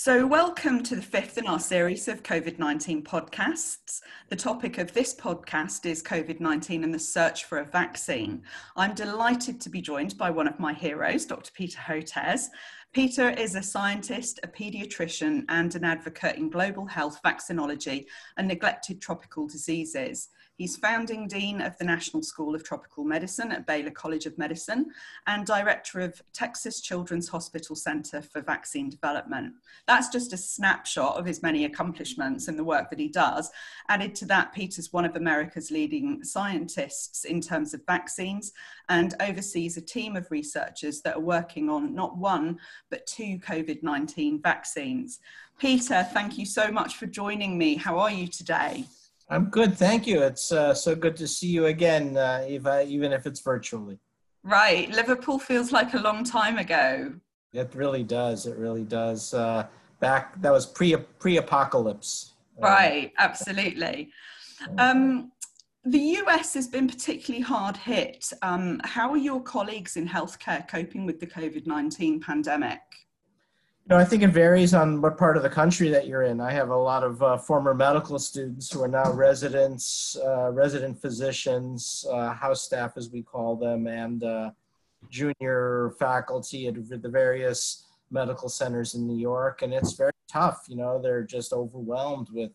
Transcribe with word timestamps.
So, 0.00 0.28
welcome 0.28 0.84
to 0.84 0.94
the 0.94 1.02
fifth 1.02 1.38
in 1.38 1.48
our 1.48 1.58
series 1.58 2.06
of 2.06 2.22
COVID 2.22 2.60
19 2.60 3.02
podcasts. 3.02 4.00
The 4.28 4.36
topic 4.36 4.78
of 4.78 4.92
this 4.92 5.12
podcast 5.12 5.86
is 5.86 6.04
COVID 6.04 6.38
19 6.38 6.84
and 6.84 6.94
the 6.94 7.00
search 7.00 7.46
for 7.46 7.58
a 7.58 7.64
vaccine. 7.64 8.44
I'm 8.76 8.94
delighted 8.94 9.60
to 9.60 9.68
be 9.68 9.80
joined 9.80 10.16
by 10.16 10.30
one 10.30 10.46
of 10.46 10.60
my 10.60 10.72
heroes, 10.72 11.26
Dr. 11.26 11.50
Peter 11.52 11.80
Hotez. 11.80 12.44
Peter 12.92 13.30
is 13.30 13.56
a 13.56 13.62
scientist, 13.62 14.38
a 14.44 14.46
paediatrician, 14.46 15.44
and 15.48 15.74
an 15.74 15.84
advocate 15.84 16.36
in 16.36 16.48
global 16.48 16.86
health, 16.86 17.18
vaccinology, 17.24 18.06
and 18.36 18.46
neglected 18.46 19.02
tropical 19.02 19.48
diseases. 19.48 20.28
He's 20.58 20.76
founding 20.76 21.28
dean 21.28 21.60
of 21.60 21.78
the 21.78 21.84
National 21.84 22.20
School 22.20 22.52
of 22.52 22.64
Tropical 22.64 23.04
Medicine 23.04 23.52
at 23.52 23.64
Baylor 23.64 23.92
College 23.92 24.26
of 24.26 24.36
Medicine 24.36 24.86
and 25.28 25.46
director 25.46 26.00
of 26.00 26.20
Texas 26.32 26.80
Children's 26.80 27.28
Hospital 27.28 27.76
Center 27.76 28.20
for 28.20 28.40
Vaccine 28.40 28.90
Development. 28.90 29.54
That's 29.86 30.08
just 30.08 30.32
a 30.32 30.36
snapshot 30.36 31.16
of 31.16 31.26
his 31.26 31.44
many 31.44 31.64
accomplishments 31.64 32.48
and 32.48 32.58
the 32.58 32.64
work 32.64 32.90
that 32.90 32.98
he 32.98 33.06
does. 33.06 33.52
Added 33.88 34.16
to 34.16 34.26
that, 34.26 34.52
Peter's 34.52 34.92
one 34.92 35.04
of 35.04 35.14
America's 35.14 35.70
leading 35.70 36.24
scientists 36.24 37.24
in 37.24 37.40
terms 37.40 37.72
of 37.72 37.86
vaccines 37.86 38.50
and 38.88 39.14
oversees 39.20 39.76
a 39.76 39.80
team 39.80 40.16
of 40.16 40.28
researchers 40.32 41.02
that 41.02 41.14
are 41.14 41.20
working 41.20 41.70
on 41.70 41.94
not 41.94 42.18
one, 42.18 42.58
but 42.90 43.06
two 43.06 43.38
COVID 43.38 43.84
19 43.84 44.42
vaccines. 44.42 45.20
Peter, 45.60 46.04
thank 46.12 46.36
you 46.36 46.44
so 46.44 46.72
much 46.72 46.96
for 46.96 47.06
joining 47.06 47.56
me. 47.56 47.76
How 47.76 47.96
are 48.00 48.10
you 48.10 48.26
today? 48.26 48.84
I'm 49.30 49.50
good, 49.50 49.76
thank 49.76 50.06
you. 50.06 50.22
It's 50.22 50.52
uh, 50.52 50.72
so 50.72 50.94
good 50.94 51.16
to 51.16 51.28
see 51.28 51.48
you 51.48 51.66
again, 51.66 52.16
uh, 52.16 52.46
Eva, 52.48 52.84
even 52.86 53.12
if 53.12 53.26
it's 53.26 53.40
virtually. 53.40 53.98
Right, 54.42 54.88
Liverpool 54.90 55.38
feels 55.38 55.70
like 55.70 55.92
a 55.94 55.98
long 55.98 56.24
time 56.24 56.56
ago. 56.56 57.12
It 57.52 57.70
really 57.74 58.02
does. 58.02 58.46
It 58.46 58.56
really 58.56 58.84
does. 58.84 59.34
Uh, 59.34 59.66
back 60.00 60.40
that 60.40 60.52
was 60.52 60.64
pre 60.64 60.96
pre 60.96 61.38
apocalypse. 61.38 62.34
Right, 62.58 63.12
absolutely. 63.18 64.10
Um, 64.78 65.32
the 65.84 65.98
US 65.98 66.54
has 66.54 66.66
been 66.66 66.88
particularly 66.88 67.42
hard 67.42 67.76
hit. 67.76 68.32
Um, 68.42 68.80
how 68.84 69.10
are 69.10 69.16
your 69.16 69.40
colleagues 69.42 69.96
in 69.96 70.08
healthcare 70.08 70.66
coping 70.68 71.06
with 71.06 71.20
the 71.20 71.26
COVID 71.26 71.66
19 71.66 72.20
pandemic? 72.20 72.80
No, 73.88 73.96
I 73.96 74.04
think 74.04 74.22
it 74.22 74.28
varies 74.28 74.74
on 74.74 75.00
what 75.00 75.16
part 75.16 75.38
of 75.38 75.42
the 75.42 75.48
country 75.48 75.88
that 75.88 76.06
you're 76.06 76.24
in. 76.24 76.42
I 76.42 76.52
have 76.52 76.68
a 76.68 76.76
lot 76.76 77.02
of 77.02 77.22
uh, 77.22 77.38
former 77.38 77.72
medical 77.72 78.18
students 78.18 78.70
who 78.70 78.82
are 78.82 78.88
now 78.88 79.10
residents, 79.12 80.14
uh, 80.22 80.50
resident 80.52 81.00
physicians, 81.00 82.04
uh, 82.12 82.34
house 82.34 82.60
staff 82.60 82.98
as 82.98 83.08
we 83.08 83.22
call 83.22 83.56
them, 83.56 83.86
and 83.86 84.22
uh, 84.22 84.50
junior 85.08 85.94
faculty 85.98 86.66
at 86.66 86.74
the 86.86 87.08
various 87.08 87.86
medical 88.10 88.50
centers 88.50 88.94
in 88.94 89.06
New 89.06 89.16
York. 89.16 89.62
And 89.62 89.72
it's 89.72 89.94
very 89.94 90.12
tough. 90.30 90.66
You 90.68 90.76
know, 90.76 91.00
they're 91.00 91.24
just 91.24 91.54
overwhelmed 91.54 92.28
with 92.30 92.50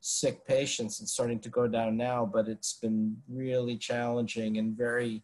sick 0.00 0.46
patients. 0.46 1.02
It's 1.02 1.12
starting 1.12 1.40
to 1.40 1.50
go 1.50 1.68
down 1.68 1.98
now, 1.98 2.24
but 2.24 2.48
it's 2.48 2.72
been 2.72 3.14
really 3.28 3.76
challenging 3.76 4.56
and 4.56 4.74
very 4.74 5.22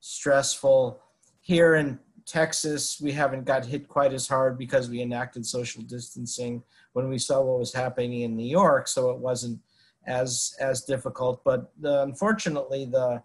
stressful. 0.00 1.00
Here 1.40 1.76
in 1.76 1.98
Texas, 2.26 3.00
we 3.00 3.12
haven't 3.12 3.44
got 3.44 3.64
hit 3.64 3.88
quite 3.88 4.12
as 4.12 4.26
hard 4.26 4.58
because 4.58 4.90
we 4.90 5.00
enacted 5.00 5.46
social 5.46 5.82
distancing 5.82 6.62
when 6.92 7.08
we 7.08 7.18
saw 7.18 7.40
what 7.40 7.58
was 7.58 7.72
happening 7.72 8.22
in 8.22 8.36
New 8.36 8.46
York, 8.46 8.88
so 8.88 9.10
it 9.10 9.18
wasn't 9.18 9.60
as 10.06 10.54
as 10.60 10.82
difficult. 10.82 11.42
But 11.44 11.70
the, 11.80 12.02
unfortunately, 12.02 12.84
the 12.86 13.22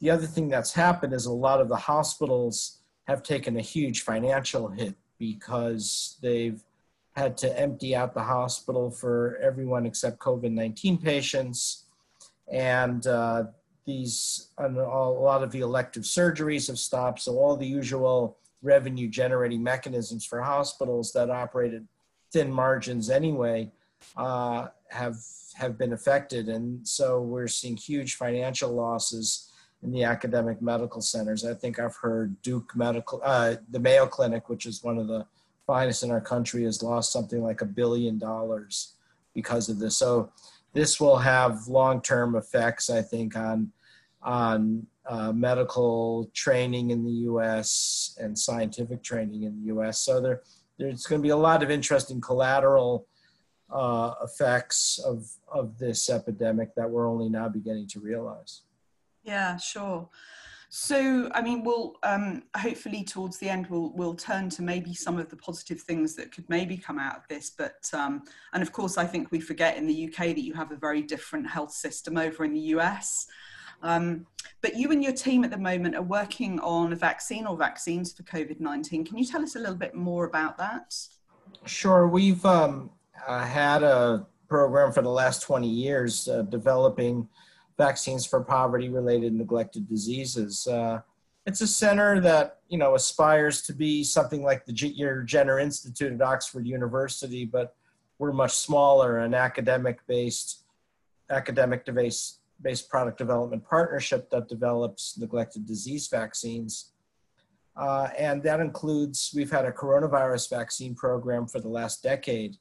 the 0.00 0.10
other 0.10 0.26
thing 0.26 0.48
that's 0.48 0.72
happened 0.72 1.12
is 1.12 1.26
a 1.26 1.32
lot 1.32 1.60
of 1.60 1.68
the 1.68 1.76
hospitals 1.76 2.80
have 3.04 3.22
taken 3.22 3.56
a 3.56 3.62
huge 3.62 4.02
financial 4.02 4.68
hit 4.68 4.94
because 5.18 6.18
they've 6.22 6.62
had 7.14 7.36
to 7.38 7.58
empty 7.58 7.94
out 7.94 8.14
the 8.14 8.22
hospital 8.22 8.90
for 8.90 9.38
everyone 9.40 9.86
except 9.86 10.18
COVID 10.18 10.50
19 10.50 10.98
patients. 10.98 11.84
And 12.50 13.06
uh, 13.06 13.44
these 13.84 14.48
and 14.58 14.76
a 14.78 14.82
lot 14.82 15.42
of 15.42 15.50
the 15.50 15.60
elective 15.60 16.04
surgeries 16.04 16.68
have 16.68 16.78
stopped 16.78 17.20
so 17.20 17.36
all 17.38 17.56
the 17.56 17.66
usual 17.66 18.38
revenue 18.62 19.08
generating 19.08 19.62
mechanisms 19.62 20.24
for 20.24 20.40
hospitals 20.40 21.12
that 21.12 21.30
operated 21.30 21.86
thin 22.32 22.50
margins 22.50 23.10
anyway 23.10 23.70
uh, 24.16 24.68
have 24.88 25.16
have 25.54 25.78
been 25.78 25.92
affected. 25.92 26.48
And 26.48 26.86
so 26.86 27.20
we're 27.20 27.48
seeing 27.48 27.76
huge 27.76 28.16
financial 28.16 28.72
losses 28.72 29.52
in 29.82 29.92
the 29.92 30.02
academic 30.02 30.60
medical 30.60 31.00
centers. 31.00 31.44
I 31.44 31.54
think 31.54 31.78
i've 31.78 31.96
heard 31.96 32.40
duke 32.42 32.74
medical 32.74 33.20
uh, 33.22 33.56
the 33.70 33.78
mayo 33.78 34.06
clinic 34.06 34.48
which 34.48 34.66
is 34.66 34.82
one 34.82 34.98
of 34.98 35.08
the 35.08 35.26
finest 35.66 36.02
in 36.02 36.10
our 36.10 36.20
country 36.20 36.64
has 36.64 36.82
lost 36.82 37.12
something 37.12 37.42
like 37.42 37.60
a 37.60 37.66
billion 37.66 38.18
dollars 38.18 38.94
because 39.34 39.68
of 39.68 39.78
this. 39.78 39.96
So 39.96 40.30
this 40.74 41.00
will 41.00 41.16
have 41.16 41.66
long-term 41.68 42.36
effects, 42.36 42.90
I 42.90 43.00
think, 43.00 43.36
on 43.36 43.72
on 44.22 44.86
uh, 45.06 45.32
medical 45.32 46.30
training 46.34 46.90
in 46.90 47.04
the 47.04 47.12
U.S. 47.28 48.16
and 48.18 48.38
scientific 48.38 49.02
training 49.02 49.42
in 49.42 49.60
the 49.60 49.66
U.S. 49.66 50.00
So 50.00 50.20
there, 50.20 50.42
there's 50.78 51.06
going 51.06 51.20
to 51.20 51.22
be 51.22 51.30
a 51.30 51.36
lot 51.36 51.62
of 51.62 51.70
interesting 51.70 52.20
collateral 52.20 53.06
uh, 53.70 54.14
effects 54.22 54.98
of 55.04 55.26
of 55.48 55.78
this 55.78 56.10
epidemic 56.10 56.74
that 56.74 56.90
we're 56.90 57.08
only 57.08 57.28
now 57.28 57.48
beginning 57.48 57.86
to 57.88 58.00
realize. 58.00 58.62
Yeah, 59.22 59.56
sure. 59.56 60.08
So, 60.76 61.30
I 61.32 61.40
mean, 61.40 61.62
we'll 61.62 61.94
um, 62.02 62.42
hopefully 62.56 63.04
towards 63.04 63.38
the 63.38 63.48
end 63.48 63.68
we'll 63.68 63.92
we'll 63.94 64.16
turn 64.16 64.50
to 64.50 64.62
maybe 64.62 64.92
some 64.92 65.20
of 65.20 65.30
the 65.30 65.36
positive 65.36 65.80
things 65.80 66.16
that 66.16 66.32
could 66.34 66.50
maybe 66.50 66.76
come 66.76 66.98
out 66.98 67.16
of 67.16 67.22
this. 67.28 67.52
But 67.56 67.88
um, 67.92 68.24
and 68.52 68.60
of 68.60 68.72
course, 68.72 68.98
I 68.98 69.06
think 69.06 69.30
we 69.30 69.38
forget 69.38 69.76
in 69.76 69.86
the 69.86 70.08
UK 70.08 70.34
that 70.34 70.42
you 70.42 70.52
have 70.54 70.72
a 70.72 70.76
very 70.76 71.00
different 71.00 71.48
health 71.48 71.70
system 71.70 72.18
over 72.18 72.44
in 72.44 72.52
the 72.52 72.74
US. 72.74 73.28
Um, 73.84 74.26
but 74.62 74.74
you 74.74 74.90
and 74.90 75.00
your 75.00 75.12
team 75.12 75.44
at 75.44 75.52
the 75.52 75.58
moment 75.58 75.94
are 75.94 76.02
working 76.02 76.58
on 76.58 76.92
a 76.92 76.96
vaccine 76.96 77.46
or 77.46 77.56
vaccines 77.56 78.12
for 78.12 78.24
COVID 78.24 78.58
19. 78.58 79.04
Can 79.04 79.16
you 79.16 79.24
tell 79.24 79.44
us 79.44 79.54
a 79.54 79.60
little 79.60 79.76
bit 79.76 79.94
more 79.94 80.24
about 80.24 80.58
that? 80.58 80.92
Sure. 81.66 82.08
We've 82.08 82.44
um, 82.44 82.90
uh, 83.24 83.44
had 83.44 83.84
a 83.84 84.26
program 84.48 84.90
for 84.90 85.02
the 85.02 85.08
last 85.08 85.42
20 85.42 85.68
years 85.68 86.26
uh, 86.26 86.42
developing 86.42 87.28
vaccines 87.76 88.26
for 88.26 88.40
poverty 88.40 88.88
related 88.88 89.34
neglected 89.34 89.88
diseases. 89.88 90.66
Uh, 90.66 91.00
it's 91.46 91.60
a 91.60 91.66
center 91.66 92.20
that 92.20 92.60
you 92.68 92.78
know 92.78 92.94
aspires 92.94 93.62
to 93.62 93.72
be 93.72 94.02
something 94.02 94.42
like 94.42 94.64
the 94.64 94.72
G- 94.72 94.88
your 94.88 95.22
Jenner 95.22 95.58
Institute 95.58 96.12
at 96.12 96.22
Oxford 96.22 96.66
University, 96.66 97.44
but 97.44 97.76
we're 98.18 98.32
much 98.32 98.52
smaller, 98.52 99.18
an 99.18 99.34
academic 99.34 99.98
based 100.06 100.64
academic 101.30 101.84
based 101.84 102.40
based 102.62 102.88
product 102.88 103.18
development 103.18 103.64
partnership 103.68 104.30
that 104.30 104.48
develops 104.48 105.18
neglected 105.18 105.66
disease 105.66 106.08
vaccines. 106.08 106.92
Uh, 107.76 108.08
and 108.16 108.42
that 108.42 108.60
includes, 108.60 109.32
we've 109.34 109.50
had 109.50 109.64
a 109.64 109.72
coronavirus 109.72 110.48
vaccine 110.48 110.94
program 110.94 111.46
for 111.46 111.60
the 111.60 111.68
last 111.68 112.02
decade. 112.02 112.56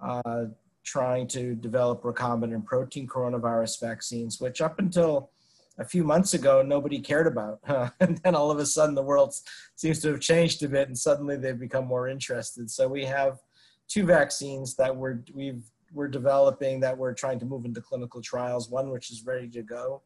Uh, 0.00 0.46
trying 0.84 1.26
to 1.26 1.54
develop 1.54 2.02
recombinant 2.02 2.64
protein 2.64 3.06
coronavirus 3.06 3.80
vaccines, 3.80 4.40
which 4.40 4.60
up 4.60 4.78
until 4.78 5.30
a 5.78 5.84
few 5.84 6.04
months 6.04 6.34
ago 6.34 6.62
nobody 6.62 7.00
cared 7.00 7.26
about. 7.26 7.58
and 8.00 8.18
then 8.18 8.34
all 8.34 8.50
of 8.50 8.58
a 8.58 8.66
sudden 8.66 8.94
the 8.94 9.02
world 9.02 9.34
seems 9.74 10.00
to 10.00 10.12
have 10.12 10.20
changed 10.20 10.62
a 10.62 10.68
bit 10.68 10.88
and 10.88 10.96
suddenly 10.96 11.36
they've 11.36 11.58
become 11.58 11.86
more 11.86 12.08
interested. 12.08 12.70
So 12.70 12.86
we 12.86 13.04
have 13.06 13.38
two 13.88 14.04
vaccines 14.04 14.76
that 14.76 14.94
we're, 14.94 15.20
we've, 15.32 15.64
we're 15.92 16.08
developing 16.08 16.80
that 16.80 16.96
we're 16.96 17.14
trying 17.14 17.38
to 17.40 17.46
move 17.46 17.64
into 17.64 17.80
clinical 17.80 18.20
trials, 18.20 18.70
one 18.70 18.90
which 18.90 19.10
is 19.10 19.24
ready 19.24 19.48
to 19.48 19.62
go 19.62 20.02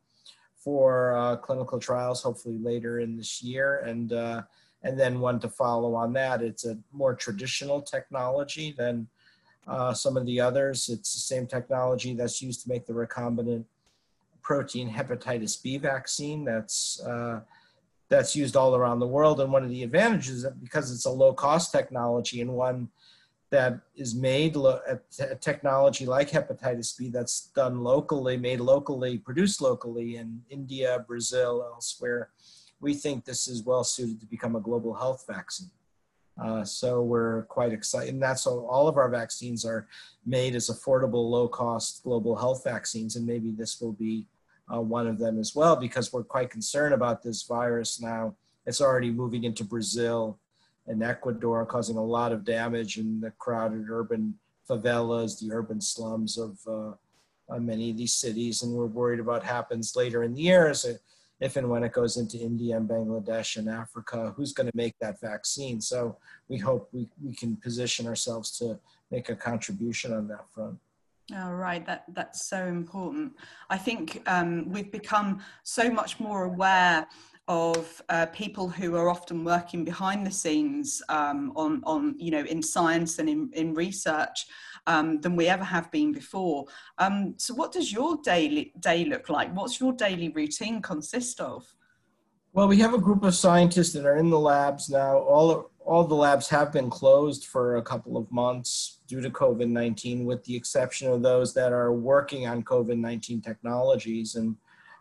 for 0.57 1.17
uh, 1.17 1.37
clinical 1.37 1.79
trials, 1.79 2.23
hopefully 2.23 2.59
later 2.59 3.01
in 3.01 3.17
this 3.17 3.43
year. 3.43 3.79
And, 3.79 4.13
uh, 4.13 4.43
and 4.83 4.99
then 4.99 5.21
one 5.21 5.41
to 5.41 5.49
follow 5.49 5.95
on 5.95 6.13
that. 6.13 6.43
It's 6.43 6.65
a 6.65 6.79
more 6.93 7.15
traditional 7.15 7.83
technology 7.83 8.75
than 8.77 9.09
uh, 9.69 9.93
some 9.93 10.17
of 10.17 10.27
the 10.27 10.41
others. 10.41 10.89
It's 10.89 11.13
the 11.15 11.21
same 11.21 11.47
technology 11.47 12.15
that's 12.15 12.41
used 12.43 12.63
to 12.63 12.69
make 12.69 12.87
the 12.87 12.93
recombinant 12.93 13.65
protein 14.43 14.91
hepatitis 14.91 15.63
B 15.63 15.77
vaccine 15.77 16.45
that's 16.45 17.01
uh, 17.01 17.41
that's 18.09 18.35
used 18.35 18.57
all 18.57 18.75
around 18.75 19.01
the 19.01 19.07
world. 19.07 19.41
And 19.41 19.53
one 19.53 19.63
of 19.63 19.71
the 19.71 19.83
advantages 19.83 20.47
because 20.63 20.91
it's 20.91 21.05
a 21.05 21.11
low 21.11 21.35
cost 21.35 21.71
technology 21.71 22.41
and 22.41 22.53
one 22.53 22.89
that 23.51 23.81
is 23.97 24.15
made 24.15 24.57
a 24.57 25.01
technology 25.41 26.05
like 26.05 26.31
hepatitis 26.31 26.97
B 26.99 27.09
that's 27.09 27.49
done 27.55 27.83
locally, 27.83 28.37
made 28.37 28.61
locally, 28.61 29.19
produced 29.19 29.63
locally 29.63 30.17
in 30.17 30.43
India, 30.51 31.05
Brazil, 31.07 31.67
elsewhere. 31.73 32.29
We 32.81 32.95
think 32.95 33.25
this 33.25 33.49
is 33.49 33.63
well 33.63 33.85
suited 33.85 34.21
to 34.21 34.27
become 34.27 34.55
a 34.55 34.61
global 34.61 34.95
health 34.95 35.25
vaccine. 35.27 35.71
Uh, 36.43 36.65
so 36.65 37.03
we're 37.03 37.43
quite 37.45 37.73
excited. 37.73 38.15
And 38.15 38.23
that's 38.23 38.47
all, 38.47 38.67
all 38.67 38.87
of 38.89 38.97
our 38.97 39.09
vaccines 39.09 39.65
are 39.65 39.89
made 40.25 40.55
as 40.55 40.71
affordable, 40.71 41.29
low 41.29 41.49
cost 41.49 42.03
global 42.05 42.37
health 42.37 42.63
vaccines. 42.65 43.17
And 43.17 43.27
maybe 43.27 43.51
this 43.51 43.81
will 43.81 43.93
be 43.93 44.27
uh, 44.73 44.81
one 44.81 45.07
of 45.07 45.19
them 45.19 45.39
as 45.39 45.55
well, 45.55 45.77
because 45.77 46.13
we're 46.13 46.23
quite 46.23 46.51
concerned 46.51 46.95
about 46.95 47.23
this 47.23 47.43
virus 47.43 48.01
now. 48.01 48.35
It's 48.67 48.81
already 48.81 49.11
moving 49.11 49.45
into 49.45 49.65
Brazil 49.65 50.39
and 50.87 51.03
Ecuador, 51.03 51.65
causing 51.67 51.97
a 51.97 52.05
lot 52.05 52.33
of 52.33 52.45
damage 52.45 52.99
in 52.99 53.21
the 53.21 53.31
crowded 53.33 53.87
urban 53.89 54.35
favelas, 54.69 55.41
the 55.41 55.53
urban 55.53 55.81
slums 55.81 56.39
of 56.39 56.59
uh, 56.67 56.93
uh, 57.51 57.59
many 57.59 57.91
of 57.91 57.97
these 57.97 58.15
cities. 58.15 58.63
And 58.63 58.75
we're 58.75 58.87
worried 58.87 59.21
about 59.21 59.33
what 59.33 59.43
happens 59.43 59.97
later 59.97 60.23
in 60.23 60.35
the 60.35 60.43
year 60.43 60.69
as 60.69 60.85
a, 60.85 60.99
if 61.41 61.57
and 61.57 61.69
when 61.69 61.85
it 61.85 61.93
goes 61.93 62.17
into 62.17 62.39
India 62.39 62.77
and 62.77 62.89
Bangladesh 62.89 63.57
and 63.57 63.69
Africa, 63.69 64.33
who's 64.37 64.53
going 64.53 64.69
to 64.69 64.77
make 64.77 64.95
that 65.01 65.21
vaccine? 65.21 65.81
So 65.81 66.17
we 66.49 66.59
hope 66.59 66.89
we, 66.93 67.09
we 67.25 67.35
can 67.35 67.57
position 67.57 68.07
ourselves 68.07 68.59
to 68.59 68.79
make 69.11 69.29
a 69.29 69.37
contribution 69.37 70.13
on 70.13 70.29
that 70.29 70.51
front. 70.51 70.79
Oh, 71.35 71.51
right. 71.53 71.85
That 71.85 72.05
that's 72.15 72.47
so 72.47 72.67
important. 72.67 73.33
I 73.69 73.77
think 73.77 74.23
um, 74.27 74.71
we've 74.71 74.91
become 74.91 75.41
so 75.63 75.91
much 75.91 76.19
more 76.19 76.45
aware 76.45 77.07
of 77.49 78.03
uh, 78.09 78.27
people 78.27 78.69
who 78.69 78.95
are 78.95 79.09
often 79.09 79.45
working 79.45 79.85
behind 79.85 80.27
the 80.27 80.31
scenes 80.31 81.03
um, 81.09 81.53
on 81.55 81.83
on 81.85 82.15
you 82.19 82.31
know 82.31 82.45
in 82.45 82.63
science 82.63 83.19
and 83.19 83.29
in, 83.29 83.51
in 83.53 83.75
research 83.75 84.47
um, 84.89 85.21
than 85.21 85.37
we 85.37 85.47
ever 85.47 85.63
have 85.63 85.91
been 85.93 86.13
before. 86.13 86.65
Um, 86.97 87.35
so, 87.37 87.55
what 87.55 87.71
does 87.71 87.93
your 87.93 88.17
daily 88.25 88.73
day 88.81 89.05
look 89.05 89.29
like? 89.29 89.55
What's 89.55 89.79
your 89.79 89.93
daily 89.93 90.31
routine 90.31 90.83
consist 90.83 91.41
of? 91.41 91.65
Well, 92.55 92.67
we 92.67 92.79
have 92.79 92.95
a 92.95 92.99
group 92.99 93.23
of 93.23 93.35
scientists 93.35 93.93
that 93.93 94.07
are 94.07 94.17
in 94.17 94.31
the 94.31 94.41
labs 94.41 94.89
now. 94.89 95.19
All 95.19 95.71
all 95.85 96.05
the 96.05 96.15
labs 96.15 96.49
have 96.49 96.73
been 96.73 96.91
closed 96.91 97.47
for 97.47 97.77
a 97.77 97.83
couple 97.83 98.17
of 98.17 98.31
months 98.33 98.99
due 99.07 99.21
to 99.21 99.31
COVID 99.31 99.69
19, 99.69 100.25
with 100.25 100.43
the 100.45 100.57
exception 100.57 101.13
of 101.13 101.23
those 101.23 101.53
that 101.55 101.73
are 101.73 101.93
working 101.93 102.47
on 102.47 102.63
COVID 102.63 102.99
19 102.99 103.43
technologies. 103.43 104.37
And 104.37 104.57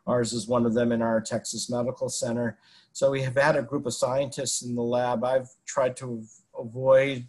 ours 0.05 0.33
is 0.33 0.47
one 0.47 0.65
of 0.65 0.73
them 0.73 0.91
in 0.91 1.01
our 1.01 1.21
Texas 1.21 1.69
Medical 1.69 2.09
Center. 2.09 2.57
So 2.91 3.09
we 3.09 3.21
have 3.21 3.35
had 3.35 3.55
a 3.55 3.61
group 3.61 3.85
of 3.85 3.93
scientists 3.93 4.63
in 4.63 4.75
the 4.75 4.81
lab. 4.81 5.23
I've 5.23 5.49
tried 5.65 5.95
to 5.97 6.23
avoid 6.57 7.25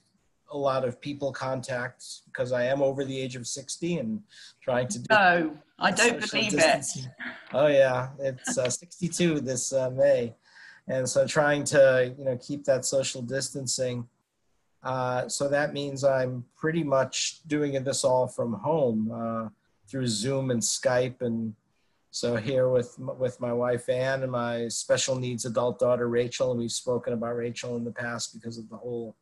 a 0.51 0.57
lot 0.57 0.85
of 0.85 1.01
people 1.01 1.33
contacts 1.33 2.23
because 2.27 2.53
I 2.53 2.65
am 2.65 2.83
over 2.83 3.05
the 3.05 3.19
age 3.19 3.37
of 3.37 3.47
60 3.47 3.99
and 3.99 4.23
trying 4.63 4.89
to 4.89 4.99
do. 4.99 5.07
No, 5.11 5.57
I 5.79 5.91
don't 5.91 6.21
believe 6.31 6.53
distancing. 6.53 7.05
it. 7.05 7.11
Oh, 7.53 7.67
yeah. 7.67 8.09
It's 8.19 8.57
uh, 8.57 8.71
62 8.71 9.41
this 9.41 9.73
uh, 9.73 9.91
May 9.91 10.35
and 10.89 11.09
so 11.09 11.27
trying 11.27 11.65
to 11.65 12.15
you 12.19 12.25
know 12.25 12.37
keep 12.39 12.65
that 12.65 12.85
social 12.85 13.23
distancing 13.23 14.07
uh, 14.83 15.29
so 15.29 15.49
that 15.49 15.73
means 15.73 16.05
i'm 16.05 16.45
pretty 16.57 16.83
much 16.83 17.41
doing 17.47 17.83
this 17.85 18.05
all 18.05 18.27
from 18.27 18.55
home 18.55 19.11
uh, 19.13 19.49
through 19.89 20.07
zoom 20.07 20.51
and 20.51 20.61
skype 20.61 21.21
and 21.21 21.55
so 22.11 22.37
here 22.37 22.69
with 22.69 22.99
with 22.99 23.39
my 23.41 23.53
wife 23.53 23.89
anne 23.89 24.23
and 24.23 24.33
my 24.33 24.67
special 24.69 25.17
needs 25.17 25.45
adult 25.45 25.79
daughter 25.79 26.09
rachel 26.09 26.51
and 26.51 26.61
we've 26.61 26.73
spoken 26.73 27.13
about 27.13 27.37
rachel 27.37 27.77
in 27.77 27.85
the 27.85 27.93
past 27.93 28.35
because 28.35 28.59
of 28.59 28.69
the 28.69 28.77
whole 28.77 29.15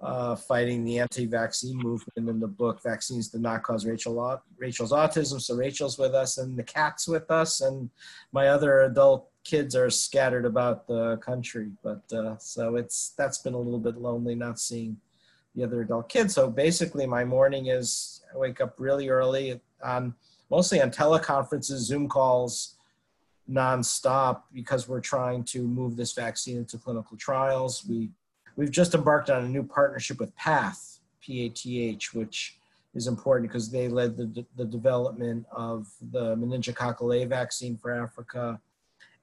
uh, 0.00 0.36
fighting 0.36 0.84
the 0.84 0.98
anti-vaccine 0.98 1.76
movement 1.78 2.28
in 2.28 2.40
the 2.40 2.46
book 2.46 2.82
vaccines 2.82 3.28
did 3.28 3.40
not 3.40 3.62
cause 3.62 3.86
rachel 3.86 4.40
rachel's 4.58 4.92
autism 4.92 5.40
so 5.40 5.54
rachel's 5.54 5.98
with 5.98 6.14
us 6.14 6.38
and 6.38 6.56
the 6.56 6.62
cat's 6.62 7.08
with 7.08 7.30
us 7.30 7.60
and 7.60 7.88
my 8.32 8.48
other 8.48 8.82
adult 8.82 9.30
kids 9.44 9.76
are 9.76 9.90
scattered 9.90 10.46
about 10.46 10.86
the 10.86 11.18
country. 11.18 11.70
But 11.82 12.12
uh, 12.12 12.36
so 12.38 12.76
it's 12.76 13.10
that's 13.16 13.38
been 13.38 13.54
a 13.54 13.58
little 13.58 13.78
bit 13.78 13.96
lonely 13.96 14.34
not 14.34 14.58
seeing 14.58 14.96
the 15.54 15.62
other 15.62 15.82
adult 15.82 16.08
kids. 16.08 16.34
So 16.34 16.50
basically, 16.50 17.06
my 17.06 17.24
morning 17.24 17.66
is 17.66 18.22
I 18.34 18.38
wake 18.38 18.60
up 18.60 18.74
really 18.78 19.08
early 19.08 19.60
on 19.82 20.14
mostly 20.50 20.80
on 20.82 20.90
teleconferences, 20.90 21.78
Zoom 21.78 22.08
calls, 22.08 22.76
nonstop 23.48 24.42
because 24.52 24.88
we're 24.88 25.00
trying 25.00 25.44
to 25.44 25.62
move 25.62 25.96
this 25.96 26.12
vaccine 26.12 26.58
into 26.58 26.78
clinical 26.78 27.16
trials. 27.16 27.84
We 27.88 28.10
we've 28.56 28.70
just 28.70 28.94
embarked 28.94 29.30
on 29.30 29.44
a 29.44 29.48
new 29.48 29.62
partnership 29.62 30.18
with 30.20 30.34
PATH, 30.36 31.00
P-A-T-H, 31.20 32.14
which 32.14 32.58
is 32.94 33.06
important 33.06 33.50
because 33.50 33.70
they 33.70 33.88
led 33.88 34.16
the, 34.16 34.44
the 34.56 34.64
development 34.64 35.44
of 35.50 35.88
the 36.12 36.36
meningococcal 36.36 37.22
A 37.22 37.26
vaccine 37.26 37.76
for 37.76 37.92
Africa 37.92 38.60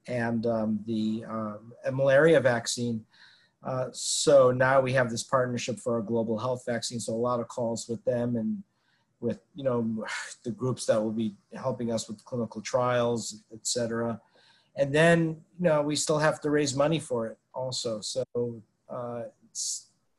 and 0.07 0.45
um, 0.45 0.79
the 0.85 1.23
um, 1.29 1.73
malaria 1.91 2.39
vaccine. 2.39 3.05
Uh, 3.63 3.87
so 3.91 4.51
now 4.51 4.81
we 4.81 4.91
have 4.91 5.09
this 5.09 5.23
partnership 5.23 5.79
for 5.79 5.99
a 5.99 6.03
global 6.03 6.37
health 6.37 6.63
vaccine. 6.65 6.99
So 6.99 7.13
a 7.13 7.15
lot 7.15 7.39
of 7.39 7.47
calls 7.47 7.87
with 7.87 8.03
them 8.03 8.35
and 8.35 8.63
with 9.19 9.39
you 9.55 9.63
know 9.63 10.05
the 10.43 10.51
groups 10.51 10.85
that 10.87 11.01
will 11.01 11.11
be 11.11 11.35
helping 11.55 11.91
us 11.91 12.07
with 12.07 12.23
clinical 12.25 12.61
trials, 12.61 13.43
et 13.53 13.65
cetera. 13.65 14.19
And 14.75 14.93
then 14.93 15.37
you 15.59 15.69
know 15.69 15.81
we 15.81 15.95
still 15.95 16.19
have 16.19 16.41
to 16.41 16.49
raise 16.49 16.75
money 16.75 16.99
for 16.99 17.27
it 17.27 17.37
also. 17.53 18.01
So 18.01 18.23
uh, 19.01 19.24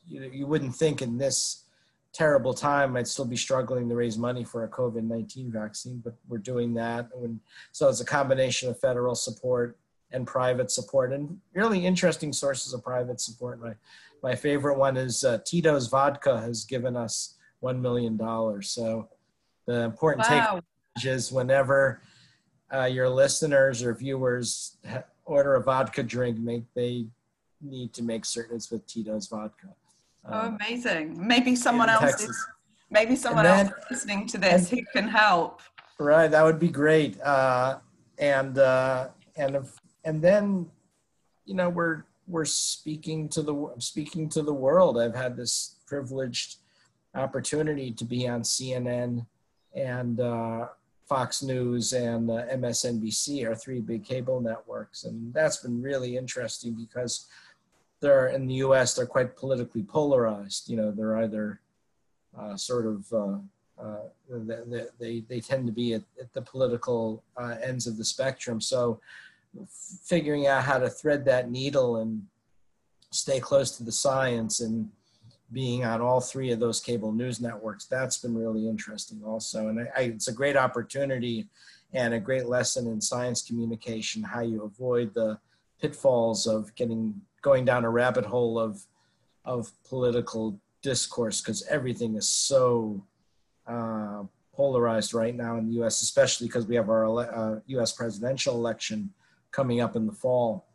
you, 0.07 0.31
you 0.33 0.47
wouldn't 0.47 0.75
think 0.75 1.03
in 1.03 1.19
this 1.19 1.65
terrible 2.13 2.53
time 2.53 2.97
I'd 2.97 3.09
still 3.09 3.25
be 3.25 3.37
struggling 3.37 3.89
to 3.89 3.95
raise 3.95 4.19
money 4.19 4.45
for 4.45 4.65
a 4.65 4.69
COVID 4.69 5.03
19 5.03 5.51
vaccine, 5.51 6.03
but 6.05 6.15
we're 6.29 6.39
doing 6.39 6.75
that. 6.75 7.09
And 7.23 7.41
so 7.73 7.89
it's 7.89 8.01
a 8.01 8.05
combination 8.05 8.69
of 8.69 8.79
federal 8.79 9.15
support 9.15 9.79
and 10.11 10.27
private 10.27 10.71
support 10.71 11.13
and 11.13 11.39
really 11.55 11.87
interesting 11.87 12.33
sources 12.33 12.75
of 12.75 12.85
private 12.85 13.21
support. 13.21 13.61
My, 13.61 13.73
my 14.23 14.35
favorite 14.35 14.79
one 14.79 14.97
is 14.97 15.25
uh, 15.25 15.39
Tito's 15.45 15.89
Vodka 15.89 16.41
has 16.41 16.65
given 16.65 16.97
us 16.97 17.37
$1 17.63 17.81
million. 17.81 18.19
So 18.63 19.09
the 19.67 19.81
important 19.83 20.29
wow. 20.29 20.61
take 20.97 21.07
is 21.07 21.33
whenever 21.33 22.03
uh, 22.73 22.85
your 22.85 23.09
listeners 23.09 23.83
or 23.83 23.95
viewers 23.95 24.77
order 25.25 25.55
a 25.55 25.63
vodka 25.63 26.03
drink, 26.03 26.39
make 26.39 26.65
they 26.75 27.07
need 27.63 27.93
to 27.95 28.03
make 28.03 28.25
certain 28.25 28.57
it's 28.57 28.71
with 28.71 28.87
Tito's 28.87 29.27
Vodka. 29.29 29.69
Oh, 30.25 30.39
um, 30.39 30.59
amazing! 30.61 31.27
Maybe 31.27 31.57
someone 31.57 31.89
else 31.89 32.21
is. 32.23 32.47
Maybe 32.91 33.17
someone 33.17 33.45
then, 33.45 33.67
else 33.67 33.75
listening 33.91 34.27
to 34.29 34.39
this 34.39 34.71
and, 34.71 34.81
who 34.81 34.87
can 34.93 35.09
help. 35.09 35.63
Right, 35.99 36.31
that 36.31 36.45
would 36.45 36.59
be 36.59 36.69
great. 36.69 37.21
Uh, 37.23 37.79
and 38.19 38.59
uh, 38.59 39.09
and 39.37 39.57
if, 39.57 39.81
and 40.05 40.21
then, 40.21 40.67
you 41.45 41.55
know, 41.55 41.69
we're 41.69 42.05
we're 42.27 42.45
speaking 42.45 43.29
to 43.31 43.43
the 43.43 43.75
speaking 43.79 44.29
to 44.31 44.43
the 44.43 44.53
world. 44.53 44.99
I've 45.01 45.15
had 45.15 45.37
this 45.37 45.77
privileged 45.87 46.57
opportunity 47.15 47.93
to 47.93 48.05
be 48.05 48.29
on 48.29 48.43
CNN 48.43 49.27
and 49.75 50.21
uh, 50.21 50.69
Fox 51.09 51.43
News 51.43 51.93
and 51.93 52.31
uh, 52.31 52.45
MSNBC, 52.53 53.47
our 53.47 53.55
three 53.55 53.81
big 53.81 54.05
cable 54.05 54.41
networks, 54.41 55.05
and 55.05 55.33
that's 55.33 55.59
been 55.59 55.83
really 55.83 56.17
interesting 56.17 56.75
because 56.75 57.27
they're 58.03 58.27
in 58.27 58.47
the 58.47 58.55
U.S. 58.55 58.95
They're 58.95 59.07
quite 59.07 59.37
politically 59.37 59.85
polarized. 59.85 60.69
You 60.69 60.77
know, 60.77 60.91
they're 60.91 61.17
either 61.19 61.61
uh, 62.39 62.57
sort 62.57 62.87
of 62.87 63.13
uh, 63.13 63.39
uh, 63.83 64.03
they, 64.29 64.85
they, 64.99 65.21
they 65.21 65.41
tend 65.41 65.67
to 65.67 65.73
be 65.73 65.95
at, 65.95 66.03
at 66.21 66.33
the 66.35 66.43
political 66.43 67.23
uh, 67.37 67.57
ends 67.63 67.87
of 67.87 67.97
the 67.97 68.05
spectrum. 68.05 68.61
So, 68.61 69.01
figuring 70.05 70.47
out 70.47 70.65
how 70.65 70.79
to 70.79 70.91
thread 70.91 71.25
that 71.27 71.51
needle 71.51 71.97
and 71.97 72.27
stay 73.11 73.39
close 73.39 73.77
to 73.77 73.85
the 73.85 73.93
science 73.93 74.61
and 74.61 74.91
being 75.53 75.85
on 75.85 76.01
all 76.01 76.21
three 76.21 76.51
of 76.51 76.59
those 76.59 76.81
cable 76.81 77.13
news 77.13 77.39
networks 77.39 77.85
that's 77.85 78.17
been 78.17 78.35
really 78.35 78.67
interesting 78.67 79.21
also 79.23 79.69
and 79.69 79.81
I, 79.81 79.83
I, 79.95 80.01
it's 80.05 80.29
a 80.29 80.33
great 80.33 80.57
opportunity 80.57 81.47
and 81.93 82.15
a 82.15 82.19
great 82.19 82.47
lesson 82.47 82.87
in 82.87 83.03
science 83.03 83.43
communication 83.43 84.23
how 84.23 84.41
you 84.41 84.63
avoid 84.63 85.13
the 85.13 85.39
pitfalls 85.83 86.47
of 86.47 86.75
getting 86.75 87.21
going 87.43 87.65
down 87.65 87.85
a 87.85 87.91
rabbit 87.91 88.25
hole 88.25 88.59
of 88.59 88.87
of 89.45 89.73
political 89.85 90.59
discourse 90.83 91.41
because 91.41 91.65
everything 91.69 92.17
is 92.17 92.29
so 92.29 93.05
uh, 93.67 94.23
polarized 94.53 95.15
right 95.15 95.35
now 95.35 95.57
in 95.57 95.67
the 95.67 95.75
U.S., 95.75 96.03
especially 96.03 96.47
because 96.47 96.67
we 96.67 96.77
have 96.77 96.89
our 96.89 97.05
uh, 97.19 97.61
U.S. 97.67 97.93
presidential 97.93 98.55
election 98.55 99.11
coming 99.51 99.81
up 99.81 99.97
in 99.97 100.07
the 100.07 100.13
fall, 100.13 100.67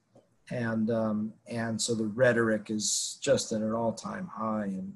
and 0.50 0.90
um, 0.92 1.34
and 1.48 1.82
so 1.82 1.96
the 1.96 2.06
rhetoric 2.06 2.70
is 2.70 3.18
just 3.22 3.52
at 3.52 3.62
an 3.62 3.74
all-time 3.74 4.28
high, 4.28 4.66
and 4.66 4.94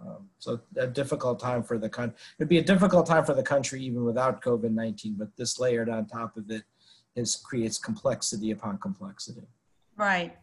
um, 0.00 0.28
so 0.38 0.60
a 0.76 0.86
difficult 0.86 1.40
time 1.40 1.62
for 1.62 1.78
the 1.78 1.88
country. 1.88 2.16
It'd 2.38 2.48
be 2.48 2.58
a 2.58 2.62
difficult 2.64 3.06
time 3.06 3.24
for 3.24 3.34
the 3.34 3.42
country 3.42 3.82
even 3.82 4.04
without 4.04 4.42
COVID-19, 4.42 5.18
but 5.18 5.36
this 5.36 5.58
layered 5.58 5.88
on 5.88 6.06
top 6.06 6.36
of 6.36 6.50
it 6.50 6.62
is 7.16 7.36
creates 7.36 7.78
complexity 7.78 8.52
upon 8.52 8.78
complexity. 8.78 9.48
Right. 9.96 10.36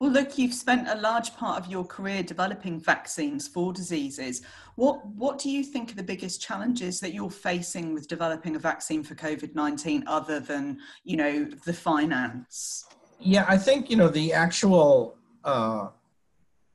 Well, 0.00 0.10
look, 0.10 0.38
you've 0.38 0.54
spent 0.54 0.88
a 0.88 0.94
large 0.94 1.34
part 1.36 1.60
of 1.60 1.70
your 1.70 1.84
career 1.84 2.22
developing 2.22 2.80
vaccines 2.80 3.46
for 3.46 3.72
diseases. 3.72 4.42
What 4.76 5.06
what 5.06 5.38
do 5.38 5.50
you 5.50 5.62
think 5.62 5.92
are 5.92 5.94
the 5.94 6.02
biggest 6.02 6.40
challenges 6.40 7.00
that 7.00 7.12
you're 7.12 7.30
facing 7.30 7.92
with 7.92 8.08
developing 8.08 8.56
a 8.56 8.58
vaccine 8.58 9.02
for 9.02 9.14
COVID 9.14 9.54
nineteen, 9.54 10.04
other 10.06 10.40
than 10.40 10.78
you 11.04 11.16
know 11.16 11.44
the 11.66 11.72
finance? 11.72 12.86
Yeah, 13.18 13.44
I 13.48 13.58
think 13.58 13.90
you 13.90 13.96
know 13.96 14.08
the 14.08 14.32
actual 14.32 15.16
uh, 15.44 15.88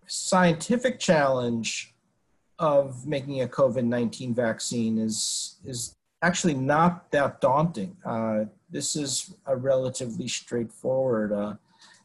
scientific 0.06 1.00
challenge 1.00 1.96
of 2.60 3.08
making 3.08 3.42
a 3.42 3.48
COVID 3.48 3.86
nineteen 3.86 4.36
vaccine 4.36 5.00
is 5.00 5.58
is 5.66 5.96
actually 6.22 6.54
not 6.54 7.12
that 7.12 7.42
daunting. 7.42 7.98
Uh, 8.06 8.46
this 8.70 8.96
is 8.96 9.34
a 9.48 9.56
relatively 9.56 10.28
straightforward. 10.28 11.32
Uh, 11.32 11.56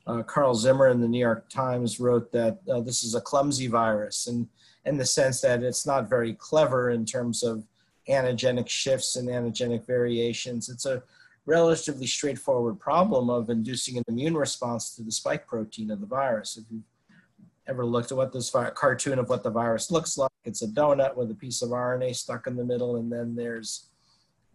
uh, 0.07 0.23
Carl 0.23 0.55
Zimmer 0.55 0.89
in 0.89 1.01
the 1.01 1.09
New 1.09 1.19
York 1.19 1.49
Times 1.49 2.01
wrote 2.01 2.33
that 2.33 2.59
uh, 2.73 2.81
this 2.81 3.05
is 3.05 3.15
a 3.15 3.21
clumsy 3.21 3.67
virus, 3.67 4.27
and 4.27 4.49
in 4.85 4.97
the 4.97 5.07
sense 5.07 5.41
that 5.43 5.63
it's 5.63 5.87
not 5.87 6.09
very 6.09 6.35
clever 6.35 6.91
in 6.91 7.05
terms 7.05 7.43
of 7.43 7.65
antigenic 8.09 8.69
shifts 8.69 9.17
and 9.17 9.29
antigenic 9.29 9.87
variations. 9.87 10.69
It's 10.69 10.87
a 10.87 11.03
relatively 11.47 12.07
straightforward 12.07 12.79
problem 12.79 13.31
of 13.31 13.51
inducing 13.51 13.99
an 13.99 14.05
immune 14.09 14.37
response 14.37 14.95
to 14.97 15.03
the 15.03 15.13
spike 15.13 15.47
protein 15.47 15.91
of 15.91 16.01
the 16.01 16.07
virus. 16.07 16.57
If 16.57 16.65
you've 16.71 16.83
ever 17.67 17.85
looked 17.85 18.11
at 18.11 18.17
what 18.17 18.33
this 18.33 18.51
cartoon 18.75 19.19
of 19.19 19.29
what 19.29 19.43
the 19.43 19.51
virus 19.51 19.91
looks 19.91 20.17
like, 20.19 20.31
it's 20.45 20.63
a 20.63 20.69
donut 20.69 21.17
with 21.17 21.31
a 21.31 21.35
piece 21.35 21.63
of 21.63 21.71
RNA 21.71 22.17
stuck 22.17 22.47
in 22.47 22.57
the 22.57 22.65
middle, 22.65 22.97
and 22.97 23.13
then 23.13 23.35
there's 23.37 23.87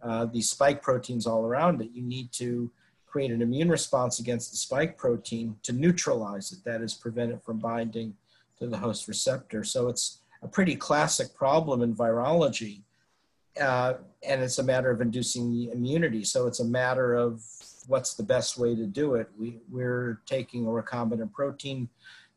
uh, 0.02 0.26
these 0.26 0.50
spike 0.50 0.82
proteins 0.82 1.26
all 1.26 1.44
around 1.44 1.80
it. 1.80 1.90
You 1.92 2.02
need 2.02 2.32
to 2.32 2.70
create 3.16 3.30
an 3.30 3.40
immune 3.40 3.70
response 3.70 4.18
against 4.18 4.50
the 4.50 4.58
spike 4.58 4.98
protein 4.98 5.56
to 5.62 5.72
neutralize 5.72 6.52
it, 6.52 6.62
that 6.66 6.82
is, 6.82 6.92
prevent 6.92 7.32
it 7.32 7.42
from 7.42 7.58
binding 7.58 8.14
to 8.58 8.66
the 8.66 8.76
host 8.76 9.08
receptor. 9.08 9.64
So 9.64 9.88
it's 9.88 10.18
a 10.42 10.48
pretty 10.48 10.76
classic 10.76 11.34
problem 11.34 11.80
in 11.80 11.94
virology. 11.94 12.82
Uh, 13.58 13.94
and 14.22 14.42
it's 14.42 14.58
a 14.58 14.62
matter 14.62 14.90
of 14.90 15.00
inducing 15.00 15.70
immunity. 15.72 16.24
So 16.24 16.46
it's 16.46 16.60
a 16.60 16.64
matter 16.66 17.14
of 17.14 17.42
what's 17.86 18.12
the 18.12 18.22
best 18.22 18.58
way 18.58 18.76
to 18.76 18.84
do 18.84 19.14
it. 19.14 19.30
We, 19.38 19.60
we're 19.70 20.20
taking 20.26 20.66
a 20.66 20.68
recombinant 20.68 21.32
protein 21.32 21.88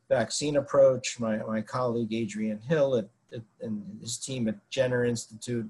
vaccine 0.08 0.56
approach. 0.56 1.20
My, 1.20 1.36
my 1.46 1.60
colleague 1.60 2.14
Adrian 2.14 2.58
Hill 2.58 2.96
at, 2.96 3.08
at, 3.34 3.42
and 3.60 3.84
his 4.00 4.16
team 4.16 4.48
at 4.48 4.56
Jenner 4.70 5.04
Institute 5.04 5.68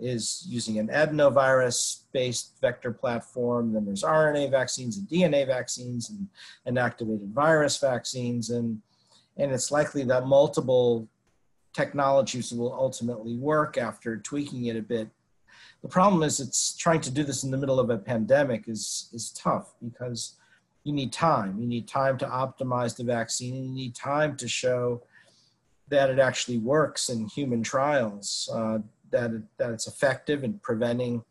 is 0.00 0.44
using 0.48 0.78
an 0.78 0.88
adenovirus-based 0.88 2.54
vector 2.60 2.92
platform. 2.92 3.72
Then 3.72 3.84
there's 3.84 4.02
RNA 4.02 4.50
vaccines 4.50 4.98
and 4.98 5.08
DNA 5.08 5.46
vaccines 5.46 6.10
and 6.10 6.28
inactivated 6.66 7.32
virus 7.32 7.78
vaccines. 7.78 8.50
And, 8.50 8.80
and 9.36 9.52
it's 9.52 9.70
likely 9.70 10.04
that 10.04 10.26
multiple 10.26 11.08
technologies 11.72 12.52
will 12.52 12.72
ultimately 12.72 13.36
work 13.36 13.78
after 13.78 14.16
tweaking 14.16 14.66
it 14.66 14.76
a 14.76 14.82
bit. 14.82 15.08
The 15.82 15.88
problem 15.88 16.22
is 16.22 16.40
it's 16.40 16.76
trying 16.76 17.00
to 17.02 17.10
do 17.10 17.24
this 17.24 17.44
in 17.44 17.50
the 17.50 17.56
middle 17.56 17.80
of 17.80 17.90
a 17.90 17.98
pandemic 17.98 18.68
is, 18.68 19.08
is 19.12 19.30
tough 19.30 19.74
because 19.82 20.36
you 20.84 20.92
need 20.92 21.12
time. 21.12 21.58
You 21.58 21.66
need 21.66 21.88
time 21.88 22.18
to 22.18 22.26
optimize 22.26 22.96
the 22.96 23.04
vaccine 23.04 23.54
and 23.54 23.66
you 23.66 23.72
need 23.72 23.94
time 23.94 24.36
to 24.36 24.48
show 24.48 25.02
that 25.90 26.08
it 26.08 26.18
actually 26.18 26.58
works 26.58 27.08
in 27.08 27.26
human 27.26 27.62
trials, 27.62 28.48
uh, 28.52 28.78
that, 29.10 29.32
it, 29.32 29.42
that 29.58 29.70
it's 29.70 29.86
effective 29.86 30.44
in 30.44 30.58
preventing 30.58 31.24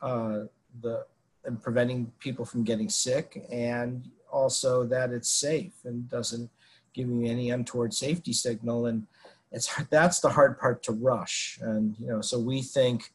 uh, 0.00 0.40
the 0.80 1.06
and 1.44 1.60
preventing 1.60 2.12
people 2.20 2.44
from 2.44 2.62
getting 2.62 2.88
sick 2.88 3.44
and 3.50 4.08
also 4.30 4.84
that 4.84 5.10
it's 5.10 5.28
safe 5.28 5.72
and 5.84 6.08
doesn't 6.08 6.50
give 6.94 7.08
you 7.08 7.24
any 7.24 7.50
untoward 7.50 7.92
safety 7.92 8.32
signal. 8.32 8.86
And 8.86 9.06
it's 9.50 9.74
that's 9.90 10.20
the 10.20 10.30
hard 10.30 10.58
part 10.58 10.82
to 10.84 10.92
rush. 10.92 11.58
And 11.62 11.96
you 11.98 12.06
know, 12.06 12.20
so 12.20 12.38
we 12.38 12.62
think 12.62 13.12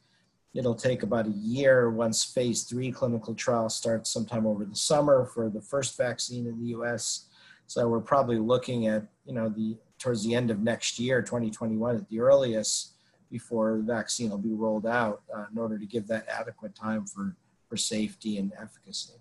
it'll 0.54 0.76
take 0.76 1.04
about 1.04 1.28
a 1.28 1.32
year 1.32 1.90
once 1.90 2.24
phase 2.24 2.64
three 2.64 2.92
clinical 2.92 3.36
trial 3.36 3.70
starts 3.70 4.10
sometime 4.10 4.46
over 4.46 4.66
the 4.66 4.76
summer 4.76 5.26
for 5.26 5.50
the 5.50 5.62
first 5.62 5.98
vaccine 5.98 6.48
in 6.48 6.60
the 6.60 6.68
U.S. 6.70 7.26
So 7.68 7.88
we're 7.88 8.00
probably 8.00 8.40
looking 8.40 8.88
at 8.88 9.04
you 9.26 9.34
know 9.34 9.50
the 9.50 9.78
towards 10.00 10.24
the 10.24 10.36
end 10.36 10.52
of 10.52 10.60
next 10.60 11.00
year, 11.00 11.22
2021 11.22 11.96
at 11.96 12.10
the 12.10 12.20
earliest, 12.20 12.94
before 13.30 13.78
the 13.78 13.84
vaccine 13.84 14.30
will 14.30 14.38
be 14.38 14.54
rolled 14.54 14.86
out 14.86 15.22
uh, 15.36 15.46
in 15.52 15.58
order 15.58 15.78
to 15.78 15.86
give 15.86 16.08
that 16.08 16.28
adequate 16.28 16.76
time 16.76 17.06
for 17.06 17.36
for 17.68 17.78
safety 17.78 18.38
and 18.38 18.54
efficacy. 18.62 19.14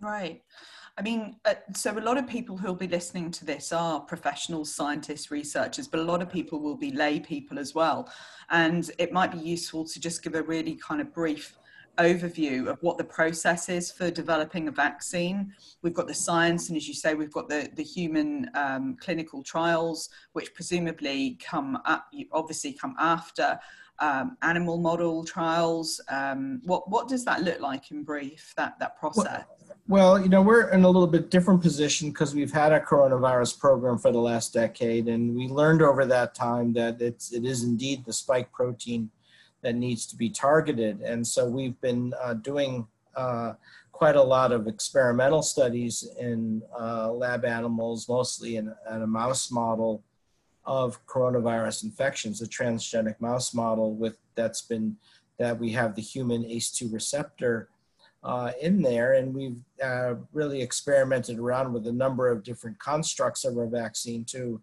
Right. 0.00 0.42
I 0.98 1.02
mean, 1.02 1.36
uh, 1.44 1.54
so 1.74 1.96
a 1.96 2.00
lot 2.00 2.18
of 2.18 2.26
people 2.26 2.56
who'll 2.56 2.74
be 2.74 2.88
listening 2.88 3.30
to 3.32 3.44
this 3.44 3.72
are 3.72 4.00
professionals, 4.00 4.74
scientists, 4.74 5.30
researchers, 5.30 5.88
but 5.88 6.00
a 6.00 6.02
lot 6.02 6.20
of 6.20 6.30
people 6.30 6.60
will 6.60 6.76
be 6.76 6.90
lay 6.90 7.20
people 7.20 7.58
as 7.58 7.74
well. 7.74 8.10
And 8.50 8.90
it 8.98 9.12
might 9.12 9.32
be 9.32 9.38
useful 9.38 9.84
to 9.86 10.00
just 10.00 10.22
give 10.22 10.34
a 10.34 10.42
really 10.42 10.74
kind 10.74 11.00
of 11.00 11.14
brief 11.14 11.56
overview 12.02 12.68
of 12.68 12.82
what 12.82 12.98
the 12.98 13.04
process 13.04 13.68
is 13.68 13.90
for 13.90 14.10
developing 14.10 14.68
a 14.68 14.70
vaccine. 14.70 15.52
We've 15.82 15.94
got 15.94 16.06
the 16.06 16.14
science, 16.14 16.68
and 16.68 16.76
as 16.76 16.88
you 16.88 16.94
say, 16.94 17.14
we've 17.14 17.32
got 17.32 17.48
the, 17.48 17.70
the 17.74 17.82
human 17.82 18.50
um, 18.54 18.96
clinical 19.00 19.42
trials, 19.42 20.08
which 20.32 20.54
presumably 20.54 21.38
come 21.44 21.78
up, 21.84 22.06
obviously 22.32 22.72
come 22.72 22.94
after 22.98 23.58
um, 24.00 24.36
animal 24.42 24.78
model 24.78 25.24
trials. 25.24 26.00
Um, 26.08 26.60
what, 26.64 26.90
what 26.90 27.08
does 27.08 27.24
that 27.26 27.42
look 27.42 27.60
like 27.60 27.90
in 27.90 28.02
brief, 28.02 28.54
that, 28.56 28.78
that 28.78 28.98
process? 28.98 29.24
Well, 29.26 29.46
well, 29.88 30.20
you 30.20 30.28
know, 30.28 30.40
we're 30.40 30.70
in 30.70 30.84
a 30.84 30.88
little 30.88 31.08
bit 31.08 31.30
different 31.30 31.60
position 31.60 32.10
because 32.10 32.32
we've 32.32 32.52
had 32.52 32.72
a 32.72 32.78
coronavirus 32.78 33.58
program 33.58 33.98
for 33.98 34.12
the 34.12 34.20
last 34.20 34.52
decade, 34.52 35.08
and 35.08 35.34
we 35.34 35.48
learned 35.48 35.82
over 35.82 36.06
that 36.06 36.32
time 36.32 36.72
that 36.74 37.02
it's 37.02 37.32
it 37.32 37.44
is 37.44 37.64
indeed 37.64 38.04
the 38.04 38.12
spike 38.12 38.52
protein 38.52 39.10
that 39.62 39.74
needs 39.74 40.06
to 40.06 40.16
be 40.16 40.30
targeted, 40.30 41.00
and 41.00 41.26
so 41.26 41.46
we've 41.46 41.80
been 41.80 42.14
uh, 42.22 42.34
doing 42.34 42.86
uh, 43.16 43.52
quite 43.92 44.16
a 44.16 44.22
lot 44.22 44.50
of 44.50 44.66
experimental 44.66 45.42
studies 45.42 46.08
in 46.18 46.62
uh, 46.78 47.12
lab 47.12 47.44
animals, 47.44 48.08
mostly 48.08 48.56
in, 48.56 48.72
in, 48.90 49.02
a 49.02 49.06
mouse 49.06 49.50
model 49.50 50.02
of 50.64 51.04
coronavirus 51.06 51.84
infections, 51.84 52.40
a 52.40 52.46
transgenic 52.46 53.20
mouse 53.20 53.52
model 53.52 53.94
with 53.94 54.16
that's 54.36 54.62
been 54.62 54.96
that 55.38 55.58
we 55.58 55.70
have 55.70 55.94
the 55.94 56.02
human 56.02 56.44
ACE2 56.44 56.92
receptor 56.92 57.68
uh, 58.22 58.52
in 58.60 58.80
there. 58.80 59.14
And 59.14 59.34
we've 59.34 59.60
uh, 59.82 60.14
really 60.32 60.62
experimented 60.62 61.38
around 61.38 61.72
with 61.72 61.86
a 61.86 61.92
number 61.92 62.28
of 62.28 62.42
different 62.42 62.78
constructs 62.78 63.44
of 63.44 63.56
our 63.58 63.66
vaccine 63.66 64.24
to 64.26 64.60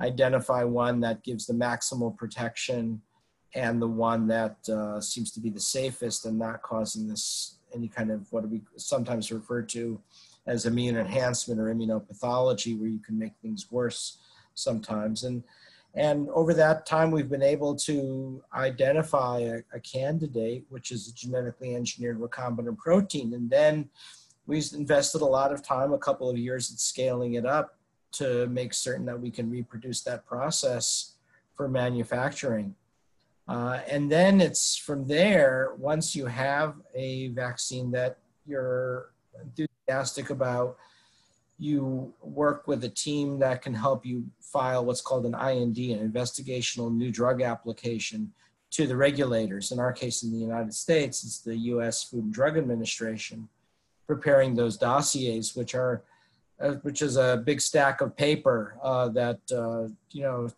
identify 0.00 0.64
one 0.64 1.00
that 1.00 1.22
gives 1.22 1.46
the 1.46 1.54
maximal 1.54 2.16
protection 2.16 3.00
and 3.54 3.80
the 3.80 3.88
one 3.88 4.26
that 4.26 4.56
uh, 4.68 5.00
seems 5.00 5.30
to 5.32 5.40
be 5.40 5.50
the 5.50 5.60
safest 5.60 6.26
and 6.26 6.38
not 6.38 6.62
causing 6.62 7.08
this 7.08 7.56
any 7.74 7.88
kind 7.88 8.10
of 8.10 8.30
what 8.32 8.48
we 8.48 8.62
sometimes 8.76 9.32
refer 9.32 9.62
to 9.62 10.00
as 10.46 10.66
immune 10.66 10.96
enhancement 10.96 11.60
or 11.60 11.74
immunopathology 11.74 12.78
where 12.78 12.88
you 12.88 13.00
can 13.00 13.18
make 13.18 13.32
things 13.42 13.70
worse 13.70 14.18
sometimes. 14.54 15.24
And 15.24 15.42
and 15.96 16.28
over 16.30 16.52
that 16.54 16.86
time, 16.86 17.12
we've 17.12 17.30
been 17.30 17.40
able 17.40 17.76
to 17.76 18.42
identify 18.52 19.38
a, 19.38 19.60
a, 19.72 19.78
candidate, 19.78 20.64
which 20.68 20.90
is 20.90 21.06
a 21.06 21.14
genetically 21.14 21.76
engineered 21.76 22.18
recombinant 22.18 22.78
protein. 22.78 23.32
And 23.34 23.48
then 23.48 23.88
we've 24.46 24.66
invested 24.72 25.22
a 25.22 25.24
lot 25.26 25.52
of 25.52 25.62
time, 25.62 25.92
a 25.92 25.98
couple 25.98 26.28
of 26.28 26.36
years, 26.36 26.72
in 26.72 26.76
scaling 26.76 27.34
it 27.34 27.46
up 27.46 27.78
to 28.12 28.48
make 28.48 28.74
certain 28.74 29.06
that 29.06 29.20
we 29.20 29.30
can 29.30 29.48
reproduce 29.48 30.02
that 30.02 30.26
process 30.26 31.12
for 31.54 31.68
manufacturing. 31.68 32.74
Uh, 33.46 33.80
and 33.90 34.10
then 34.10 34.40
it's 34.40 34.76
from 34.76 35.06
there, 35.06 35.72
once 35.78 36.16
you 36.16 36.26
have 36.26 36.76
a 36.94 37.28
vaccine 37.28 37.90
that 37.90 38.18
you're 38.46 39.10
enthusiastic 39.42 40.30
about, 40.30 40.76
you 41.58 42.12
work 42.22 42.66
with 42.66 42.82
a 42.84 42.88
team 42.88 43.38
that 43.38 43.62
can 43.62 43.74
help 43.74 44.04
you 44.04 44.24
file 44.40 44.84
what's 44.84 45.00
called 45.00 45.26
an 45.26 45.34
IND, 45.34 45.78
an 45.78 46.10
investigational 46.10 46.92
new 46.92 47.10
drug 47.10 47.42
application 47.42 48.32
to 48.70 48.86
the 48.86 48.96
regulators. 48.96 49.70
In 49.70 49.78
our 49.78 49.92
case, 49.92 50.22
in 50.22 50.32
the 50.32 50.38
United 50.38 50.74
States, 50.74 51.24
it's 51.24 51.38
the 51.38 51.56
US 51.56 52.02
Food 52.02 52.24
and 52.24 52.32
Drug 52.32 52.56
Administration 52.58 53.48
preparing 54.06 54.54
those 54.54 54.76
dossiers, 54.76 55.54
which 55.54 55.74
are 55.74 56.02
uh, 56.60 56.74
which 56.82 57.02
is 57.02 57.16
a 57.16 57.42
big 57.44 57.60
stack 57.60 58.00
of 58.00 58.16
paper 58.16 58.76
uh, 58.82 59.08
that 59.08 59.40
uh, 59.52 59.88
you 60.12 60.22
know 60.22 60.48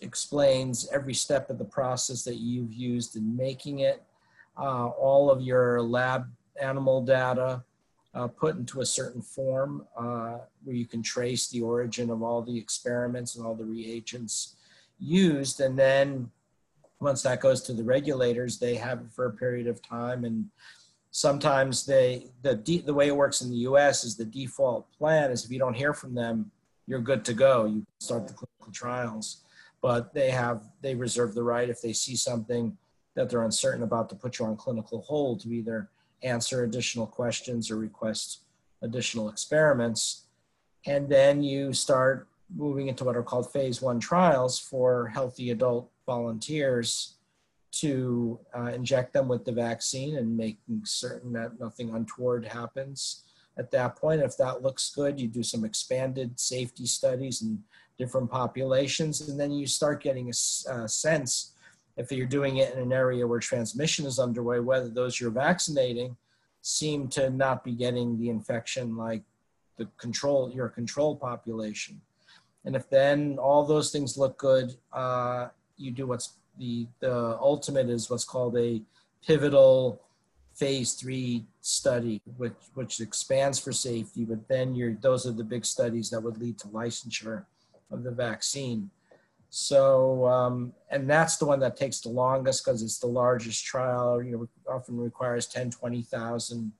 explains 0.00 0.88
every 0.92 1.14
step 1.14 1.50
of 1.50 1.58
the 1.58 1.64
process 1.64 2.24
that 2.24 2.36
you've 2.36 2.72
used 2.72 3.16
in 3.16 3.36
making 3.36 3.80
it, 3.80 4.02
uh, 4.56 4.86
all 4.88 5.30
of 5.30 5.42
your 5.42 5.82
lab 5.82 6.26
animal 6.60 7.02
data, 7.02 7.62
uh, 8.14 8.26
put 8.26 8.56
into 8.56 8.80
a 8.80 8.86
certain 8.86 9.22
form 9.22 9.86
uh, 9.96 10.38
where 10.64 10.74
you 10.74 10.86
can 10.86 11.02
trace 11.02 11.48
the 11.48 11.60
origin 11.60 12.10
of 12.10 12.22
all 12.22 12.42
the 12.42 12.56
experiments 12.56 13.36
and 13.36 13.46
all 13.46 13.54
the 13.54 13.64
reagents 13.64 14.56
used. 14.98 15.60
And 15.60 15.78
then 15.78 16.30
once 17.00 17.22
that 17.22 17.40
goes 17.40 17.62
to 17.62 17.72
the 17.72 17.84
regulators, 17.84 18.58
they 18.58 18.74
have 18.74 19.00
it 19.00 19.12
for 19.12 19.26
a 19.26 19.32
period 19.32 19.66
of 19.66 19.80
time. 19.82 20.24
And 20.24 20.46
sometimes 21.10 21.86
they, 21.86 22.26
the, 22.42 22.54
the 22.84 22.94
way 22.94 23.08
it 23.08 23.16
works 23.16 23.40
in 23.40 23.50
the 23.50 23.58
US 23.58 24.04
is 24.04 24.16
the 24.16 24.24
default 24.24 24.90
plan 24.92 25.30
is 25.30 25.44
if 25.44 25.50
you 25.50 25.58
don't 25.58 25.74
hear 25.74 25.92
from 25.92 26.14
them, 26.14 26.50
you're 26.86 27.00
good 27.00 27.24
to 27.26 27.34
go. 27.34 27.66
You 27.66 27.86
start 28.00 28.26
the 28.26 28.34
clinical 28.34 28.72
trials. 28.72 29.42
But 29.80 30.12
they 30.12 30.30
have, 30.30 30.62
they 30.82 30.94
reserve 30.94 31.34
the 31.34 31.42
right 31.42 31.68
if 31.68 31.80
they 31.80 31.92
see 31.92 32.16
something 32.16 32.76
that 33.14 33.30
they're 33.30 33.44
uncertain 33.44 33.82
about 33.82 34.08
to 34.08 34.14
put 34.16 34.38
you 34.38 34.46
on 34.46 34.56
clinical 34.56 35.02
hold 35.02 35.40
to 35.40 35.50
either 35.50 35.90
answer 36.22 36.64
additional 36.64 37.06
questions 37.06 37.70
or 37.70 37.76
request 37.76 38.42
additional 38.82 39.28
experiments. 39.28 40.26
And 40.86 41.08
then 41.08 41.42
you 41.42 41.72
start 41.72 42.28
moving 42.54 42.88
into 42.88 43.04
what 43.04 43.16
are 43.16 43.22
called 43.22 43.52
phase 43.52 43.82
one 43.82 44.00
trials 44.00 44.58
for 44.58 45.08
healthy 45.08 45.50
adult 45.50 45.90
volunteers 46.06 47.14
to 47.70 48.38
uh, 48.56 48.70
inject 48.72 49.12
them 49.12 49.28
with 49.28 49.44
the 49.44 49.52
vaccine 49.52 50.16
and 50.16 50.36
making 50.36 50.80
certain 50.84 51.32
that 51.34 51.60
nothing 51.60 51.94
untoward 51.94 52.44
happens. 52.46 53.24
at 53.58 53.70
that 53.72 53.96
point. 53.96 54.22
If 54.22 54.36
that 54.36 54.62
looks 54.62 54.90
good, 54.94 55.20
you 55.20 55.28
do 55.28 55.42
some 55.42 55.64
expanded 55.64 56.38
safety 56.38 56.86
studies 56.86 57.42
in 57.42 57.62
different 57.98 58.30
populations, 58.30 59.28
and 59.28 59.38
then 59.38 59.50
you 59.50 59.66
start 59.66 60.02
getting 60.02 60.28
a, 60.28 60.72
a 60.72 60.88
sense 60.88 61.52
if 61.96 62.12
you're 62.12 62.26
doing 62.26 62.58
it 62.58 62.72
in 62.74 62.80
an 62.80 62.92
area 62.92 63.26
where 63.26 63.40
transmission 63.40 64.06
is 64.06 64.20
underway, 64.20 64.60
whether 64.60 64.88
those 64.88 65.20
you're 65.20 65.30
vaccinating 65.30 66.16
seem 66.62 67.08
to 67.08 67.28
not 67.30 67.64
be 67.64 67.72
getting 67.72 68.18
the 68.18 68.30
infection 68.30 68.96
like 68.96 69.22
the 69.78 69.88
control 69.96 70.50
your 70.54 70.68
control 70.68 71.16
population. 71.16 72.00
And 72.64 72.76
if 72.76 72.88
then 72.90 73.38
all 73.38 73.64
those 73.64 73.90
things 73.90 74.16
look 74.16 74.38
good, 74.38 74.74
uh, 74.92 75.48
you 75.76 75.90
do 75.90 76.06
what's 76.06 76.34
the 76.58 76.86
the 77.00 77.38
ultimate 77.40 77.88
is 77.88 78.10
what's 78.10 78.24
called 78.24 78.56
a 78.56 78.82
pivotal 79.26 80.02
phase 80.54 80.94
three 80.94 81.46
study, 81.60 82.20
which 82.36 82.52
which 82.74 83.00
expands 83.00 83.58
for 83.58 83.72
safety. 83.72 84.24
But 84.24 84.46
then 84.48 84.74
you're 84.74 84.94
those 85.00 85.26
are 85.26 85.32
the 85.32 85.44
big 85.44 85.64
studies 85.64 86.10
that 86.10 86.20
would 86.20 86.38
lead 86.38 86.58
to 86.60 86.68
licensure 86.68 87.44
of 87.90 88.02
the 88.02 88.10
vaccine. 88.10 88.90
So, 89.50 90.26
um, 90.26 90.72
and 90.90 91.08
that's 91.08 91.36
the 91.36 91.46
one 91.46 91.60
that 91.60 91.76
takes 91.76 92.00
the 92.00 92.10
longest 92.10 92.64
because 92.64 92.82
it's 92.82 92.98
the 92.98 93.06
largest 93.06 93.64
trial, 93.64 94.22
you 94.22 94.32
know, 94.32 94.48
often 94.70 94.98
requires 94.98 95.46
10, 95.46 95.70
20,000 95.70 96.72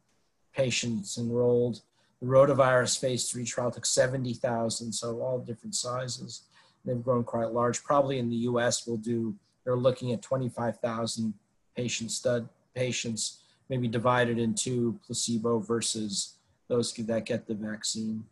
patients 0.54 1.16
enrolled. 1.16 1.80
The 2.20 2.26
rotavirus 2.26 2.98
phase 2.98 3.30
three 3.30 3.44
trial 3.44 3.70
took 3.70 3.86
70,000, 3.86 4.92
so 4.92 5.20
all 5.20 5.38
different 5.38 5.74
sizes. 5.74 6.42
They've 6.84 7.02
grown 7.02 7.24
quite 7.24 7.52
large. 7.52 7.82
Probably 7.82 8.18
in 8.18 8.28
the 8.28 8.36
US, 8.36 8.86
we'll 8.86 8.96
do, 8.96 9.34
they're 9.64 9.76
looking 9.76 10.12
at 10.12 10.20
25,000 10.20 11.32
patient 11.74 12.10
stud, 12.10 12.48
patients, 12.74 13.42
maybe 13.68 13.88
divided 13.88 14.38
into 14.38 14.98
placebo 15.06 15.58
versus 15.58 16.34
those 16.68 16.92
that 16.92 17.24
get 17.24 17.46
the 17.46 17.54
vaccine. 17.54 18.24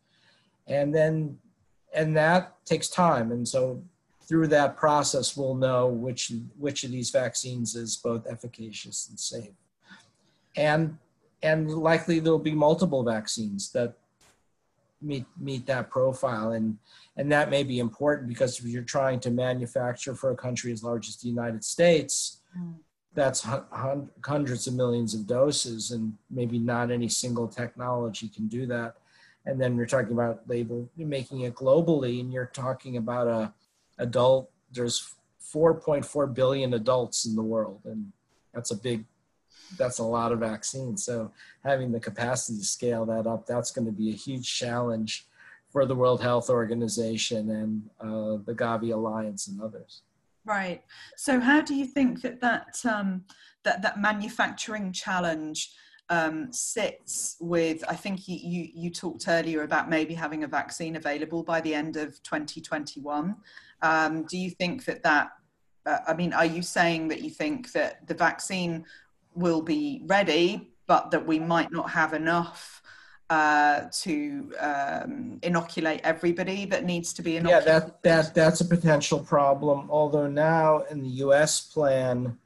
And 0.66 0.94
then, 0.94 1.38
and 1.96 2.16
that 2.16 2.64
takes 2.64 2.88
time. 2.88 3.32
And 3.32 3.48
so 3.48 3.82
through 4.28 4.48
that 4.48 4.76
process, 4.76 5.36
we'll 5.36 5.54
know 5.54 5.88
which, 5.88 6.32
which 6.58 6.84
of 6.84 6.90
these 6.90 7.10
vaccines 7.10 7.74
is 7.74 7.96
both 7.96 8.26
efficacious 8.26 9.08
and 9.08 9.18
safe. 9.18 9.54
And, 10.56 10.98
and 11.42 11.70
likely 11.70 12.20
there'll 12.20 12.38
be 12.38 12.54
multiple 12.54 13.02
vaccines 13.02 13.72
that 13.72 13.94
meet, 15.00 15.24
meet 15.40 15.66
that 15.66 15.90
profile. 15.90 16.52
And, 16.52 16.76
and 17.16 17.32
that 17.32 17.50
may 17.50 17.62
be 17.62 17.78
important 17.78 18.28
because 18.28 18.58
if 18.58 18.66
you're 18.66 18.82
trying 18.82 19.18
to 19.20 19.30
manufacture 19.30 20.14
for 20.14 20.30
a 20.30 20.36
country 20.36 20.72
as 20.72 20.84
large 20.84 21.08
as 21.08 21.16
the 21.16 21.28
United 21.28 21.64
States, 21.64 22.42
that's 23.14 23.46
hundreds 24.22 24.66
of 24.66 24.74
millions 24.74 25.14
of 25.14 25.26
doses 25.26 25.90
and 25.92 26.12
maybe 26.30 26.58
not 26.58 26.90
any 26.90 27.08
single 27.08 27.48
technology 27.48 28.28
can 28.28 28.46
do 28.46 28.66
that. 28.66 28.96
And 29.46 29.60
then 29.60 29.76
you're 29.76 29.86
talking 29.86 30.12
about 30.12 30.42
label, 30.48 30.88
making 30.96 31.42
it 31.42 31.54
globally 31.54 32.20
and 32.20 32.32
you're 32.32 32.50
talking 32.52 32.96
about 32.96 33.28
a, 33.28 33.52
adult, 33.98 34.50
there's 34.72 35.14
4.4 35.54 36.34
billion 36.34 36.74
adults 36.74 37.26
in 37.26 37.34
the 37.34 37.42
world, 37.42 37.80
and 37.84 38.12
that's 38.52 38.70
a 38.70 38.76
big, 38.76 39.04
that's 39.78 39.98
a 39.98 40.04
lot 40.04 40.32
of 40.32 40.40
vaccines. 40.40 41.04
So 41.04 41.30
having 41.64 41.92
the 41.92 42.00
capacity 42.00 42.58
to 42.58 42.64
scale 42.64 43.06
that 43.06 43.26
up, 43.26 43.46
that's 43.46 43.70
going 43.70 43.86
to 43.86 43.92
be 43.92 44.10
a 44.10 44.14
huge 44.14 44.58
challenge 44.58 45.26
for 45.70 45.86
the 45.86 45.94
World 45.94 46.22
Health 46.22 46.50
Organization 46.50 47.50
and 47.50 47.90
uh, 48.00 48.42
the 48.44 48.54
Gavi 48.54 48.92
Alliance 48.92 49.48
and 49.48 49.60
others. 49.60 50.02
Right. 50.44 50.82
So 51.16 51.40
how 51.40 51.60
do 51.60 51.74
you 51.74 51.86
think 51.86 52.22
that 52.22 52.40
that 52.40 52.78
um, 52.88 53.24
that 53.64 53.82
that 53.82 54.00
manufacturing 54.00 54.92
challenge 54.92 55.72
um, 56.08 56.52
sits 56.52 57.36
with, 57.40 57.82
I 57.88 57.94
think 57.94 58.28
you, 58.28 58.36
you, 58.36 58.68
you, 58.74 58.90
talked 58.90 59.26
earlier 59.28 59.62
about 59.62 59.90
maybe 59.90 60.14
having 60.14 60.44
a 60.44 60.46
vaccine 60.46 60.96
available 60.96 61.42
by 61.42 61.60
the 61.60 61.74
end 61.74 61.96
of 61.96 62.22
2021. 62.22 63.34
Um, 63.82 64.24
do 64.24 64.38
you 64.38 64.50
think 64.50 64.84
that 64.84 65.02
that, 65.02 65.30
uh, 65.84 65.98
I 66.06 66.14
mean, 66.14 66.32
are 66.32 66.46
you 66.46 66.62
saying 66.62 67.08
that 67.08 67.22
you 67.22 67.30
think 67.30 67.72
that 67.72 68.06
the 68.06 68.14
vaccine 68.14 68.84
will 69.34 69.62
be 69.62 70.02
ready, 70.06 70.70
but 70.86 71.10
that 71.10 71.26
we 71.26 71.38
might 71.38 71.72
not 71.72 71.90
have 71.90 72.14
enough 72.14 72.82
uh, 73.28 73.82
to 73.90 74.52
um, 74.60 75.38
inoculate 75.42 76.00
everybody 76.04 76.64
that 76.66 76.84
needs 76.84 77.12
to 77.14 77.22
be 77.22 77.36
inoculated? 77.36 77.66
Yeah, 77.66 77.78
that, 77.80 78.02
that, 78.02 78.34
that's 78.34 78.60
a 78.60 78.64
potential 78.64 79.18
problem. 79.18 79.88
Although 79.90 80.28
now 80.28 80.82
in 80.90 81.02
the 81.02 81.08
US 81.08 81.60
plan, 81.60 82.38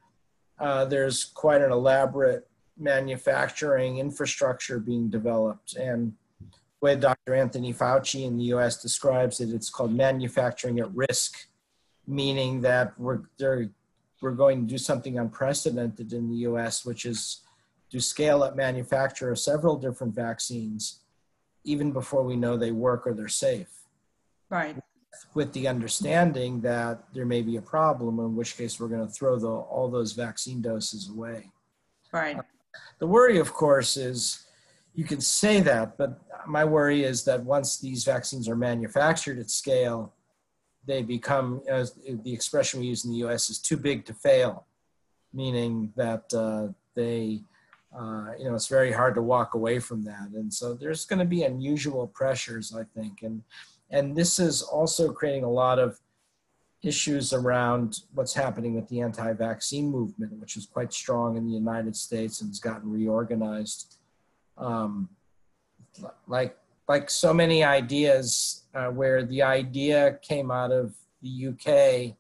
uh, 0.59 0.87
there's 0.87 1.25
quite 1.25 1.61
an 1.61 1.73
elaborate 1.73 2.50
manufacturing 2.81 3.99
infrastructure 3.99 4.79
being 4.79 5.09
developed. 5.09 5.77
And 5.77 6.15
the 6.41 6.47
way 6.81 6.97
Dr. 6.97 7.35
Anthony 7.35 7.73
Fauci 7.73 8.25
in 8.25 8.37
the 8.37 8.45
US 8.55 8.83
describes 8.83 9.41
it, 9.41 9.51
it's 9.51 9.71
called 9.71 9.95
manufacturing 9.95 10.81
at 10.81 10.95
risk, 10.95 11.47
meaning 12.07 12.63
that 12.63 12.99
we're, 12.99 13.21
we're 14.21 14.33
going 14.33 14.67
to 14.67 14.67
do 14.67 14.79
something 14.79 15.19
unprecedented 15.19 16.13
in 16.13 16.31
the 16.31 16.37
US, 16.49 16.85
which 16.85 17.05
is 17.05 17.43
to 17.91 18.01
scale 18.01 18.43
up 18.43 18.57
manufacture 18.57 19.31
of 19.31 19.39
several 19.39 19.77
different 19.77 20.15
vaccines, 20.15 21.01
even 21.65 21.93
before 21.93 22.23
we 22.23 22.37
know 22.37 22.57
they 22.57 22.71
work 22.71 23.07
or 23.07 23.13
they're 23.13 23.29
safe. 23.29 23.69
Right. 24.49 24.77
With 25.35 25.53
the 25.53 25.69
understanding 25.69 26.61
that 26.63 27.05
there 27.13 27.27
may 27.27 27.43
be 27.43 27.57
a 27.57 27.63
problem, 27.63 28.19
in 28.21 28.37
which 28.37 28.57
case 28.57 28.81
we're 28.81 28.89
going 28.89 29.07
to 29.07 29.13
throw 29.13 29.39
the, 29.39 29.49
all 29.49 29.91
those 29.91 30.13
vaccine 30.13 30.63
doses 30.63 31.11
away. 31.11 31.51
Right. 32.13 32.39
The 32.99 33.07
worry, 33.07 33.39
of 33.39 33.53
course, 33.53 33.97
is 33.97 34.47
you 34.95 35.05
can 35.05 35.21
say 35.21 35.61
that, 35.61 35.97
but 35.97 36.21
my 36.47 36.65
worry 36.65 37.05
is 37.05 37.25
that 37.25 37.45
once 37.45 37.79
these 37.79 38.05
vaccines 38.05 38.49
are 38.49 38.57
manufactured 38.57 39.39
at 39.39 39.51
scale, 39.51 40.13
they 40.87 41.03
become, 41.03 41.63
the 41.67 42.33
expression 42.33 42.81
we 42.81 42.87
use 42.87 43.05
in 43.05 43.13
the 43.13 43.19
US 43.19 43.51
is 43.51 43.59
too 43.59 43.77
big 43.77 44.05
to 44.07 44.15
fail, 44.15 44.67
meaning 45.33 45.93
that 45.97 46.25
uh, 46.35 46.69
they, 46.95 47.41
uh, 47.97 48.33
you 48.39 48.47
know, 48.47 48.55
it's 48.55 48.67
very 48.67 48.93
hard 48.93 49.15
to 49.15 49.23
walk 49.23 49.55
away 49.55 49.79
from 49.79 50.03
that. 50.05 50.29
And 50.35 50.53
so 50.53 50.75
there's 50.75 51.05
going 51.05 51.19
to 51.19 51.25
be 51.25 51.43
unusual 51.45 52.07
pressures, 52.09 52.75
I 52.75 52.85
think. 52.99 53.23
And, 53.23 53.43
and 53.91 54.17
this 54.17 54.39
is 54.39 54.63
also 54.63 55.13
creating 55.13 55.45
a 55.45 55.51
lot 55.51 55.79
of 55.79 56.00
issues 56.83 57.33
around 57.33 58.01
what's 58.15 58.35
happening 58.35 58.75
with 58.75 58.89
the 58.89 59.01
anti-vaccine 59.01 59.91
movement, 59.91 60.33
which 60.41 60.57
is 60.57 60.67
quite 60.67 60.93
strong 60.93 61.37
in 61.37 61.47
the 61.47 61.53
United 61.53 61.95
States 61.95 62.41
and 62.41 62.49
has 62.51 62.59
gotten 62.59 62.91
reorganized. 62.91 63.97
Um, 64.57 65.09
like 66.27 66.57
like 66.89 67.09
so 67.09 67.33
many 67.33 67.63
ideas, 67.63 68.65
uh, 68.75 68.89
where 68.89 69.25
the 69.25 69.43
idea 69.43 70.19
came 70.23 70.51
out 70.51 70.73
of 70.73 70.93
the 71.23 71.47
UK, 71.49 72.17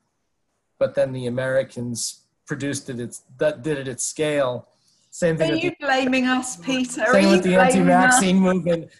but 0.79 0.95
then 0.95 1.13
the 1.13 1.27
Americans 1.27 2.21
produced 2.47 2.89
it, 2.89 3.01
it's, 3.01 3.23
that 3.39 3.63
did 3.63 3.79
it 3.79 3.89
at 3.89 4.01
scale 4.01 4.69
same 5.11 5.37
thing. 5.37 5.53
Are 5.53 5.57
you 5.57 5.71
the, 5.71 5.87
blaming 5.87 6.27
us, 6.27 6.57
Peter? 6.57 7.07
Same 7.13 7.31
with 7.31 7.43
the 7.43 7.57
anti-vaccine 7.57 8.37
us? 8.37 8.43
movement. 8.43 8.91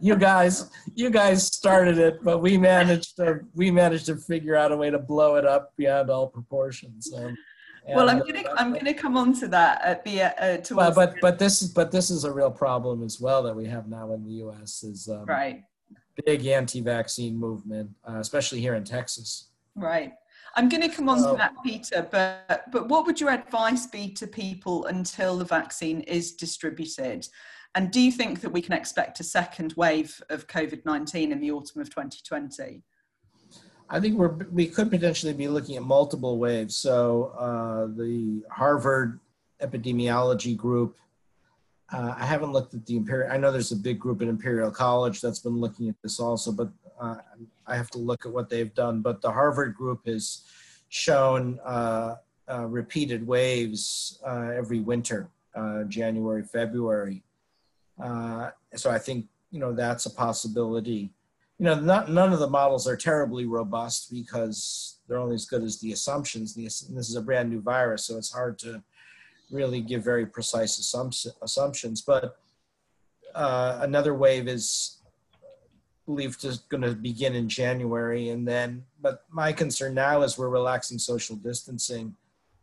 you 0.00 0.16
guys, 0.16 0.70
you 0.94 1.08
guys 1.08 1.46
started 1.46 1.98
it, 1.98 2.22
but 2.22 2.38
we 2.38 2.58
managed 2.58 3.16
to 3.16 3.40
we 3.54 3.70
managed 3.70 4.06
to 4.06 4.16
figure 4.16 4.56
out 4.56 4.72
a 4.72 4.76
way 4.76 4.90
to 4.90 4.98
blow 4.98 5.36
it 5.36 5.46
up 5.46 5.72
beyond 5.76 6.10
all 6.10 6.26
proportions. 6.26 7.12
Um, 7.14 7.36
well, 7.88 8.10
I'm 8.10 8.20
gonna 8.20 8.44
I'm 8.56 8.72
gonna 8.72 8.94
come 8.94 9.16
on 9.16 9.32
to 9.40 9.48
that 9.48 9.82
at 9.82 10.04
the 10.04 10.22
uh, 10.22 10.58
but 10.74 10.94
but 10.94 11.14
but 11.20 11.38
this 11.38 11.62
is 11.62 11.70
but 11.70 11.90
this 11.90 12.10
is 12.10 12.24
a 12.24 12.32
real 12.32 12.50
problem 12.50 13.02
as 13.02 13.20
well 13.20 13.42
that 13.44 13.54
we 13.54 13.66
have 13.66 13.88
now 13.88 14.12
in 14.12 14.24
the 14.24 14.32
U.S. 14.34 14.82
is 14.82 15.08
um, 15.08 15.24
right 15.26 15.64
big 16.26 16.46
anti-vaccine 16.46 17.36
movement, 17.36 17.90
uh, 18.08 18.18
especially 18.18 18.60
here 18.60 18.74
in 18.74 18.84
Texas. 18.84 19.48
Right. 19.74 20.12
I'm 20.54 20.68
going 20.68 20.82
to 20.82 20.94
come 20.94 21.08
on 21.08 21.18
to 21.18 21.36
that, 21.36 21.54
Peter, 21.64 22.06
but, 22.10 22.70
but 22.70 22.88
what 22.88 23.06
would 23.06 23.20
your 23.20 23.30
advice 23.30 23.86
be 23.86 24.10
to 24.12 24.26
people 24.26 24.86
until 24.86 25.38
the 25.38 25.44
vaccine 25.44 26.00
is 26.02 26.32
distributed? 26.32 27.26
And 27.74 27.90
do 27.90 28.00
you 28.00 28.12
think 28.12 28.40
that 28.42 28.50
we 28.50 28.60
can 28.60 28.74
expect 28.74 29.18
a 29.20 29.24
second 29.24 29.72
wave 29.76 30.22
of 30.28 30.46
COVID 30.46 30.84
19 30.84 31.32
in 31.32 31.40
the 31.40 31.50
autumn 31.50 31.80
of 31.80 31.88
2020? 31.88 32.82
I 33.88 34.00
think 34.00 34.18
we're, 34.18 34.34
we 34.50 34.66
could 34.66 34.90
potentially 34.90 35.32
be 35.32 35.48
looking 35.48 35.76
at 35.76 35.82
multiple 35.82 36.38
waves. 36.38 36.76
So 36.76 37.34
uh, 37.38 37.86
the 37.96 38.42
Harvard 38.50 39.20
epidemiology 39.60 40.56
group, 40.56 40.96
uh, 41.92 42.14
I 42.16 42.24
haven't 42.24 42.52
looked 42.52 42.74
at 42.74 42.84
the 42.86 42.96
Imperial, 42.96 43.30
I 43.30 43.36
know 43.36 43.52
there's 43.52 43.72
a 43.72 43.76
big 43.76 43.98
group 43.98 44.22
at 44.22 44.28
Imperial 44.28 44.70
College 44.70 45.20
that's 45.20 45.40
been 45.40 45.58
looking 45.58 45.88
at 45.88 45.96
this 46.02 46.20
also, 46.20 46.52
but 46.52 46.70
uh, 47.00 47.16
I 47.66 47.76
have 47.76 47.90
to 47.90 47.98
look 47.98 48.26
at 48.26 48.32
what 48.32 48.48
they've 48.48 48.74
done, 48.74 49.00
but 49.00 49.20
the 49.22 49.30
Harvard 49.30 49.74
group 49.74 50.06
has 50.06 50.42
shown 50.88 51.58
uh, 51.64 52.16
uh, 52.50 52.66
repeated 52.66 53.26
waves 53.26 54.20
uh, 54.26 54.50
every 54.54 54.80
winter, 54.80 55.28
uh, 55.54 55.84
January, 55.84 56.42
February. 56.42 57.22
Uh, 58.02 58.50
so 58.74 58.90
I 58.90 58.98
think 58.98 59.26
you 59.50 59.60
know 59.60 59.72
that's 59.72 60.06
a 60.06 60.10
possibility. 60.10 61.10
You 61.58 61.66
know, 61.66 61.74
not, 61.78 62.10
none 62.10 62.32
of 62.32 62.40
the 62.40 62.50
models 62.50 62.88
are 62.88 62.96
terribly 62.96 63.46
robust 63.46 64.10
because 64.10 64.98
they're 65.06 65.18
only 65.18 65.36
as 65.36 65.44
good 65.44 65.62
as 65.62 65.78
the 65.78 65.92
assumptions. 65.92 66.54
The, 66.54 66.64
this 66.64 67.08
is 67.08 67.14
a 67.14 67.22
brand 67.22 67.50
new 67.50 67.60
virus, 67.60 68.06
so 68.06 68.16
it's 68.16 68.32
hard 68.32 68.58
to 68.60 68.82
really 69.50 69.80
give 69.80 70.02
very 70.02 70.26
precise 70.26 70.78
assumptions. 70.78 72.00
But 72.00 72.36
uh, 73.34 73.78
another 73.82 74.14
wave 74.14 74.48
is 74.48 75.01
believed 76.06 76.44
is 76.44 76.58
going 76.58 76.82
to 76.82 76.94
begin 76.94 77.34
in 77.34 77.48
January, 77.48 78.30
and 78.30 78.46
then. 78.46 78.84
But 79.00 79.24
my 79.30 79.52
concern 79.52 79.94
now 79.94 80.22
is 80.22 80.38
we're 80.38 80.48
relaxing 80.48 80.98
social 80.98 81.36
distancing 81.36 82.16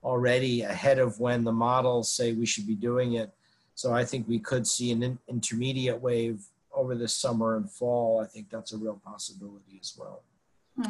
already 0.04 0.62
ahead 0.62 1.00
of 1.00 1.20
when 1.20 1.44
the 1.44 1.52
models 1.52 2.12
say 2.12 2.34
we 2.34 2.46
should 2.46 2.68
be 2.68 2.76
doing 2.76 3.14
it. 3.14 3.34
So 3.76 3.94
I 3.94 4.04
think 4.06 4.28
we 4.28 4.40
could 4.40 4.68
see 4.68 4.92
an 4.92 5.04
in- 5.04 5.20
intermediate 5.28 6.02
wave 6.02 6.44
over 6.74 6.96
the 6.96 7.08
summer 7.08 7.58
and 7.58 7.70
fall. 7.70 8.22
I 8.22 8.26
think 8.26 8.50
that's 8.50 8.74
a 8.74 8.78
real 8.78 9.02
possibility 9.04 9.80
as 9.82 9.96
well. 9.98 10.24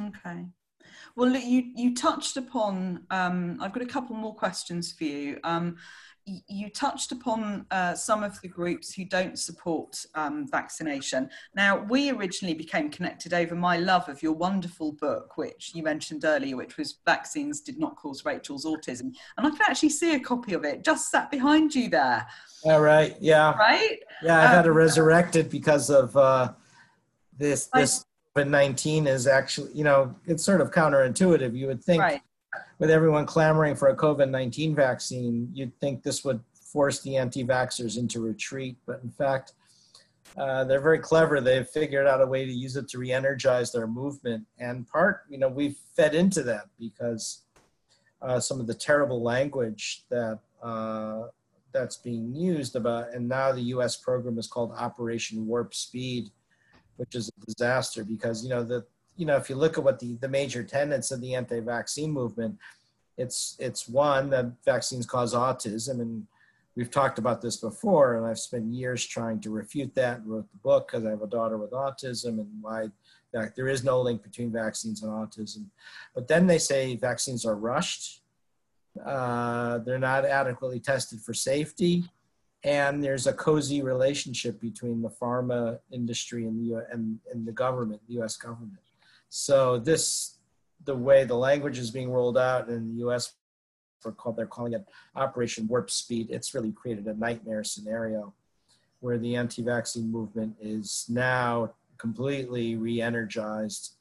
Okay. 0.07 0.45
Well, 1.15 1.35
you 1.35 1.71
you 1.75 1.95
touched 1.95 2.37
upon. 2.37 3.05
Um, 3.09 3.57
I've 3.61 3.73
got 3.73 3.83
a 3.83 3.87
couple 3.87 4.15
more 4.15 4.33
questions 4.33 4.91
for 4.91 5.03
you. 5.03 5.39
Um, 5.43 5.77
you 6.47 6.69
touched 6.69 7.11
upon 7.11 7.65
uh, 7.71 7.93
some 7.93 8.23
of 8.23 8.39
the 8.41 8.47
groups 8.47 8.93
who 8.93 9.05
don't 9.05 9.37
support 9.37 10.05
um, 10.15 10.47
vaccination. 10.47 11.29
Now, 11.55 11.83
we 11.83 12.11
originally 12.11 12.53
became 12.53 12.89
connected 12.89 13.33
over 13.33 13.55
my 13.55 13.77
love 13.77 14.07
of 14.09 14.21
your 14.21 14.33
wonderful 14.33 14.93
book, 14.93 15.37
which 15.37 15.71
you 15.73 15.83
mentioned 15.83 16.25
earlier, 16.25 16.55
which 16.55 16.77
was 16.77 16.99
Vaccines 17.05 17.61
Did 17.61 17.79
Not 17.79 17.95
Cause 17.95 18.25
Rachel's 18.25 18.65
Autism. 18.65 19.13
And 19.37 19.47
I 19.47 19.49
can 19.49 19.61
actually 19.61 19.89
see 19.89 20.15
a 20.15 20.19
copy 20.19 20.53
of 20.53 20.63
it 20.63 20.83
just 20.83 21.09
sat 21.09 21.31
behind 21.31 21.73
you 21.73 21.89
there. 21.89 22.27
All 22.63 22.81
right. 22.81 23.15
Yeah. 23.19 23.53
Right? 23.57 23.99
Yeah, 24.21 24.39
I've 24.39 24.49
um, 24.49 24.55
had 24.55 24.61
to 24.63 24.71
um, 24.71 24.77
resurrect 24.77 25.35
it 25.35 25.49
because 25.49 25.89
of 25.89 26.15
uh, 26.15 26.53
this. 27.37 27.69
This 27.73 28.05
COVID 28.35 28.49
19 28.49 29.07
is 29.07 29.27
actually, 29.27 29.71
you 29.73 29.83
know, 29.83 30.15
it's 30.25 30.43
sort 30.43 30.61
of 30.61 30.71
counterintuitive. 30.71 31.55
You 31.57 31.67
would 31.67 31.83
think. 31.83 32.01
Right 32.01 32.21
with 32.79 32.89
everyone 32.89 33.25
clamoring 33.25 33.75
for 33.75 33.89
a 33.89 33.95
COVID 33.95 34.29
19 34.29 34.75
vaccine, 34.75 35.49
you'd 35.53 35.77
think 35.79 36.03
this 36.03 36.23
would 36.23 36.39
force 36.53 37.01
the 37.01 37.17
anti 37.17 37.43
vaxxers 37.43 37.97
into 37.97 38.21
retreat. 38.21 38.77
But 38.85 39.01
in 39.03 39.09
fact, 39.09 39.53
uh, 40.37 40.63
they're 40.63 40.79
very 40.79 40.99
clever. 40.99 41.41
They've 41.41 41.67
figured 41.67 42.07
out 42.07 42.21
a 42.21 42.25
way 42.25 42.45
to 42.45 42.51
use 42.51 42.75
it 42.75 42.87
to 42.89 42.97
re 42.97 43.11
energize 43.11 43.71
their 43.71 43.87
movement. 43.87 44.45
And 44.59 44.87
part, 44.87 45.23
you 45.29 45.37
know, 45.37 45.49
we've 45.49 45.77
fed 45.95 46.15
into 46.15 46.43
that 46.43 46.67
because 46.79 47.41
uh, 48.21 48.39
some 48.39 48.59
of 48.59 48.67
the 48.67 48.73
terrible 48.73 49.21
language 49.21 50.03
that 50.09 50.39
uh, 50.61 51.23
that's 51.71 51.97
being 51.97 52.33
used 52.35 52.75
about, 52.75 53.13
and 53.13 53.27
now 53.27 53.51
the 53.51 53.61
U.S. 53.61 53.95
program 53.95 54.37
is 54.37 54.47
called 54.47 54.71
Operation 54.71 55.45
Warp 55.45 55.73
Speed, 55.73 56.29
which 56.97 57.15
is 57.15 57.29
a 57.29 57.45
disaster 57.45 58.03
because 58.03 58.43
you 58.43 58.49
know 58.49 58.63
the 58.63 58.85
you 59.19 59.25
know, 59.25 59.35
if 59.35 59.49
you 59.49 59.57
look 59.57 59.77
at 59.77 59.83
what 59.83 59.99
the, 59.99 60.15
the 60.15 60.29
major 60.29 60.63
tenets 60.63 61.11
of 61.11 61.19
the 61.19 61.35
anti-vaccine 61.35 62.09
movement, 62.09 62.57
it's 63.17 63.57
it's 63.59 63.89
one 63.89 64.29
that 64.29 64.45
vaccines 64.63 65.05
cause 65.05 65.33
autism, 65.35 65.99
and 65.99 66.25
we've 66.77 66.89
talked 66.89 67.19
about 67.19 67.41
this 67.41 67.57
before, 67.57 68.15
and 68.15 68.25
I've 68.25 68.39
spent 68.39 68.73
years 68.73 69.05
trying 69.05 69.41
to 69.41 69.49
refute 69.49 69.93
that. 69.95 70.19
And 70.19 70.27
wrote 70.27 70.49
the 70.49 70.57
book 70.59 70.87
because 70.87 71.05
I 71.05 71.09
have 71.09 71.21
a 71.21 71.27
daughter 71.27 71.57
with 71.57 71.71
autism, 71.71 72.39
and 72.39 72.47
why 72.61 72.87
that 73.33 73.57
there 73.57 73.67
is 73.67 73.83
no 73.83 73.99
link 74.01 74.23
between 74.23 74.53
vaccines 74.53 75.03
and 75.03 75.11
autism. 75.11 75.65
But 76.15 76.29
then 76.29 76.47
they 76.47 76.57
say 76.57 76.95
vaccines 76.95 77.45
are 77.45 77.57
rushed, 77.57 78.21
uh, 79.05 79.79
they're 79.79 79.99
not 79.99 80.23
adequately 80.23 80.79
tested 80.79 81.19
for 81.19 81.33
safety, 81.33 82.05
and 82.63 83.03
there's 83.03 83.27
a 83.27 83.33
cozy 83.33 83.81
relationship 83.81 84.61
between 84.61 85.01
the 85.01 85.09
pharma 85.09 85.79
industry 85.91 86.45
and 86.45 86.57
the 86.57 86.85
and, 86.89 87.19
and 87.33 87.45
the 87.45 87.51
government, 87.51 87.99
the 88.07 88.13
U.S. 88.13 88.37
government. 88.37 88.79
So 89.29 89.77
this, 89.77 90.37
the 90.85 90.95
way 90.95 91.23
the 91.23 91.35
language 91.35 91.77
is 91.77 91.91
being 91.91 92.11
rolled 92.11 92.37
out 92.37 92.67
in 92.69 92.89
the 92.89 92.99
U.S. 92.99 93.33
Called, 94.17 94.37
they're 94.37 94.45
calling 94.45 94.73
it 94.73 94.87
Operation 95.15 95.67
Warp 95.67 95.91
Speed. 95.91 96.29
It's 96.29 96.53
really 96.53 96.71
created 96.71 97.05
a 97.05 97.13
nightmare 97.13 97.63
scenario 97.63 98.33
where 99.01 99.17
the 99.17 99.35
anti-vaccine 99.35 100.11
movement 100.11 100.55
is 100.59 101.05
now 101.09 101.73
completely 101.97 102.75
re-energized, 102.75 103.93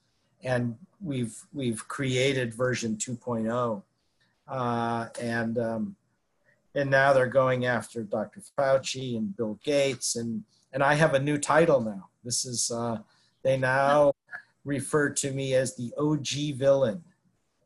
and 0.43 0.77
we've 1.03 1.37
we've 1.53 1.87
created 1.88 2.55
version 2.55 2.97
2.0, 2.97 3.83
uh, 4.49 5.09
and 5.21 5.59
um, 5.59 5.97
and 6.75 6.91
now 6.91 7.12
they're 7.12 7.27
going 7.27 7.67
after 7.67 8.03
Dr. 8.03 8.41
Fauci 8.57 9.17
and 9.17 9.37
Bill 9.37 9.59
Gates, 9.64 10.17
and 10.17 10.45
and 10.73 10.83
I 10.83 10.95
have 10.95 11.14
a 11.14 11.21
new 11.21 11.38
title 11.38 11.81
now. 11.81 12.09
This 12.25 12.45
is 12.45 12.71
uh, 12.71 12.99
they 13.43 13.57
now 13.57 14.12
referred 14.64 15.16
to 15.18 15.31
me 15.31 15.55
as 15.55 15.77
the 15.77 15.92
OG 15.99 16.57
villain. 16.59 17.03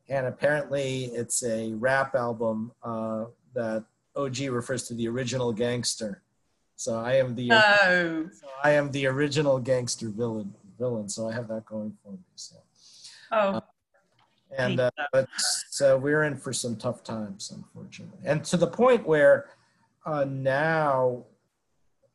And 0.08 0.26
apparently, 0.26 1.04
it's 1.06 1.42
a 1.44 1.72
rap 1.74 2.14
album 2.14 2.72
uh, 2.82 3.24
that 3.54 3.84
OG 4.16 4.40
refers 4.50 4.84
to 4.88 4.94
the 4.94 5.08
original 5.08 5.52
gangster. 5.52 6.22
So 6.76 6.98
I 6.98 7.14
am 7.14 7.34
the 7.34 7.48
no. 7.48 8.28
so 8.32 8.46
I 8.64 8.72
am 8.72 8.90
the 8.90 9.06
original 9.06 9.58
gangster 9.58 10.08
villain. 10.08 10.52
Villain. 10.78 11.08
So 11.08 11.28
I 11.28 11.32
have 11.32 11.48
that 11.48 11.64
going 11.64 11.96
for 12.02 12.12
me. 12.12 12.18
So. 12.34 12.56
Oh. 13.30 13.36
Uh, 13.36 13.60
and 14.58 14.80
uh, 14.80 14.90
but 15.12 15.28
so 15.70 15.96
we're 15.96 16.24
in 16.24 16.36
for 16.36 16.52
some 16.52 16.76
tough 16.76 17.02
times, 17.02 17.52
unfortunately, 17.54 18.18
and 18.24 18.44
to 18.44 18.56
the 18.56 18.66
point 18.66 19.06
where 19.06 19.46
uh, 20.04 20.24
now 20.24 21.24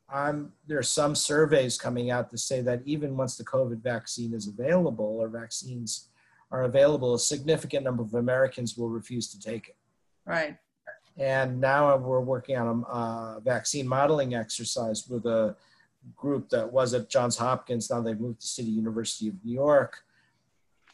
I'm, 0.10 0.54
there 0.68 0.80
are 0.80 0.84
some 0.84 1.16
surveys 1.16 1.78
coming 1.78 2.12
out 2.12 2.30
to 2.32 2.38
say 2.38 2.62
that 2.62 2.82
even 2.86 3.18
once 3.18 3.36
the 3.36 3.44
COVID 3.44 3.82
vaccine 3.82 4.34
is 4.34 4.48
available 4.48 5.18
or 5.20 5.28
vaccines 5.28 6.08
are 6.50 6.64
available, 6.64 7.14
a 7.14 7.20
significant 7.20 7.84
number 7.84 8.04
of 8.04 8.14
Americans 8.14 8.78
will 8.78 8.90
refuse 8.90 9.30
to 9.32 9.40
take 9.40 9.70
it. 9.70 9.76
Right. 10.26 10.58
And 11.18 11.60
now 11.60 11.98
we're 11.98 12.22
working 12.22 12.58
on 12.58 12.86
a, 12.90 13.42
vaccine 13.42 13.88
modeling 13.88 14.36
exercise 14.36 15.08
with 15.10 15.26
a 15.26 15.56
group 16.16 16.50
that 16.50 16.72
was 16.72 16.94
at 16.94 17.10
Johns 17.10 17.38
Hopkins. 17.38 17.90
Now 17.90 18.02
they've 18.02 18.20
moved 18.20 18.42
to 18.42 18.48
City 18.48 18.70
University 18.70 19.28
of 19.28 19.36
New 19.44 19.54
York 19.54 19.98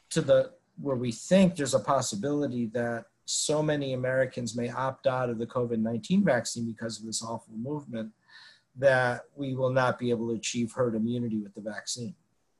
to 0.09 0.21
the 0.21 0.51
where 0.81 0.95
we 0.95 1.11
think 1.11 1.55
there's 1.55 1.75
a 1.75 1.79
possibility 1.79 2.65
that 2.67 3.05
so 3.25 3.61
many 3.61 3.93
Americans 3.93 4.55
may 4.55 4.69
opt 4.71 5.05
out 5.05 5.29
of 5.29 5.37
the 5.37 5.45
COVID 5.45 5.79
19 5.79 6.23
vaccine 6.23 6.65
because 6.65 6.99
of 6.99 7.05
this 7.05 7.21
awful 7.21 7.53
movement 7.55 8.11
that 8.77 9.25
we 9.35 9.53
will 9.53 9.69
not 9.69 9.99
be 9.99 10.09
able 10.09 10.27
to 10.29 10.35
achieve 10.35 10.71
herd 10.71 10.95
immunity 10.95 11.39
with 11.39 11.53
the 11.53 11.61
vaccine. 11.61 12.15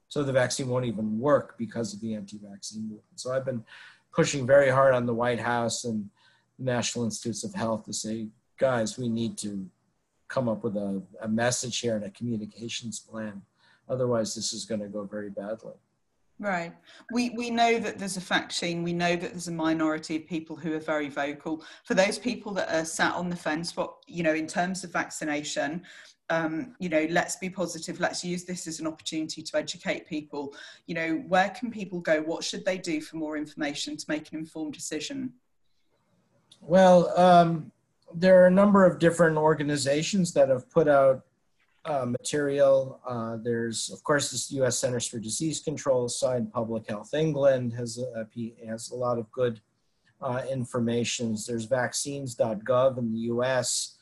So 0.09 0.23
the 0.23 0.31
vaccine 0.31 0.67
won't 0.67 0.85
even 0.85 1.19
work 1.19 1.55
because 1.57 1.93
of 1.93 2.01
the 2.01 2.13
anti-vaccine 2.13 2.83
movement. 2.83 3.03
So 3.15 3.33
I've 3.33 3.45
been 3.45 3.63
pushing 4.13 4.45
very 4.45 4.69
hard 4.69 4.93
on 4.93 5.07
the 5.07 5.13
White 5.13 5.39
House 5.39 5.85
and 5.85 6.09
the 6.59 6.65
National 6.65 7.05
Institutes 7.05 7.43
of 7.43 7.55
Health 7.55 7.85
to 7.85 7.93
say, 7.93 8.27
guys, 8.59 8.97
we 8.97 9.09
need 9.09 9.37
to 9.39 9.67
come 10.27 10.47
up 10.47 10.63
with 10.63 10.77
a, 10.77 11.01
a 11.21 11.27
message 11.27 11.79
here 11.79 11.95
and 11.95 12.05
a 12.05 12.11
communications 12.11 12.99
plan. 12.99 13.41
Otherwise, 13.89 14.35
this 14.35 14.53
is 14.53 14.65
going 14.65 14.81
to 14.81 14.87
go 14.87 15.03
very 15.03 15.29
badly. 15.29 15.73
Right. 16.43 16.73
We 17.13 17.29
we 17.29 17.49
know 17.49 17.79
that 17.79 17.97
there's 17.97 18.17
a 18.17 18.21
faction. 18.21 18.83
We 18.83 18.91
know 18.91 19.15
that 19.15 19.31
there's 19.31 19.47
a 19.47 19.51
minority 19.51 20.17
of 20.17 20.27
people 20.27 20.57
who 20.57 20.73
are 20.73 20.79
very 20.79 21.07
vocal. 21.07 21.63
For 21.85 21.93
those 21.93 22.19
people 22.19 22.53
that 22.55 22.69
are 22.69 22.83
sat 22.83 23.15
on 23.15 23.29
the 23.29 23.35
fence, 23.35 23.77
what 23.77 23.93
you 24.07 24.23
know, 24.23 24.33
in 24.33 24.45
terms 24.45 24.83
of 24.83 24.91
vaccination, 24.91 25.83
um, 26.29 26.75
you 26.79 26.89
know, 26.89 27.07
let's 27.09 27.37
be 27.37 27.49
positive. 27.49 28.01
Let's 28.01 28.25
use 28.25 28.43
this 28.43 28.67
as 28.67 28.81
an 28.81 28.87
opportunity 28.87 29.41
to 29.41 29.57
educate 29.57 30.05
people. 30.05 30.53
You 30.85 30.95
know, 30.95 31.23
where 31.29 31.49
can 31.49 31.71
people 31.71 32.01
go? 32.01 32.21
What 32.21 32.43
should 32.43 32.65
they 32.65 32.77
do 32.77 32.99
for 32.99 33.15
more 33.15 33.37
information 33.37 33.95
to 33.95 34.05
make 34.09 34.29
an 34.33 34.37
informed 34.37 34.73
decision? 34.73 35.31
Well, 36.59 37.17
um, 37.17 37.71
there 38.13 38.43
are 38.43 38.47
a 38.47 38.51
number 38.51 38.85
of 38.85 38.99
different 38.99 39.37
organizations 39.37 40.33
that 40.33 40.49
have 40.49 40.69
put 40.69 40.89
out 40.89 41.23
uh, 41.85 42.05
material. 42.05 42.99
Uh, 43.05 43.37
there's, 43.37 43.89
of 43.91 44.03
course, 44.03 44.31
this 44.31 44.51
U.S. 44.53 44.77
Centers 44.77 45.07
for 45.07 45.19
Disease 45.19 45.59
Control 45.59 46.07
side. 46.07 46.51
Public 46.53 46.87
Health 46.87 47.13
England 47.13 47.73
has 47.73 47.97
a, 47.97 48.27
has 48.67 48.91
a 48.91 48.95
lot 48.95 49.17
of 49.17 49.31
good 49.31 49.59
uh, 50.21 50.41
information. 50.49 51.35
There's 51.47 51.65
vaccines.gov 51.65 52.97
in 52.97 53.11
the 53.11 53.19
U.S. 53.19 53.95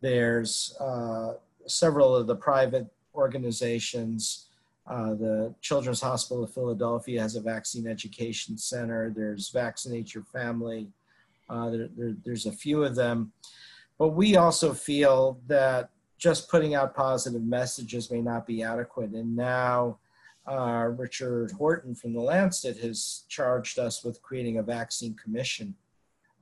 There's 0.00 0.76
uh, 0.80 1.34
several 1.66 2.16
of 2.16 2.26
the 2.26 2.36
private 2.36 2.86
organizations. 3.14 4.46
Uh, 4.86 5.14
the 5.14 5.54
Children's 5.60 6.00
Hospital 6.00 6.44
of 6.44 6.52
Philadelphia 6.52 7.20
has 7.20 7.36
a 7.36 7.40
vaccine 7.40 7.86
education 7.86 8.56
center. 8.56 9.12
There's 9.14 9.50
Vaccinate 9.50 10.14
Your 10.14 10.24
Family. 10.24 10.88
Uh, 11.50 11.70
there, 11.70 11.88
there, 11.96 12.16
there's 12.24 12.46
a 12.46 12.52
few 12.52 12.84
of 12.84 12.94
them. 12.94 13.32
But 13.98 14.08
we 14.08 14.36
also 14.36 14.74
feel 14.74 15.40
that 15.46 15.90
just 16.18 16.48
putting 16.48 16.74
out 16.74 16.94
positive 16.94 17.42
messages 17.42 18.10
may 18.10 18.20
not 18.20 18.46
be 18.46 18.62
adequate. 18.62 19.10
And 19.10 19.36
now 19.36 19.98
uh, 20.46 20.90
Richard 20.96 21.50
Horton 21.52 21.94
from 21.94 22.14
the 22.14 22.20
Lancet 22.20 22.78
has 22.78 23.24
charged 23.28 23.78
us 23.78 24.04
with 24.04 24.22
creating 24.22 24.58
a 24.58 24.62
vaccine 24.62 25.14
commission 25.14 25.74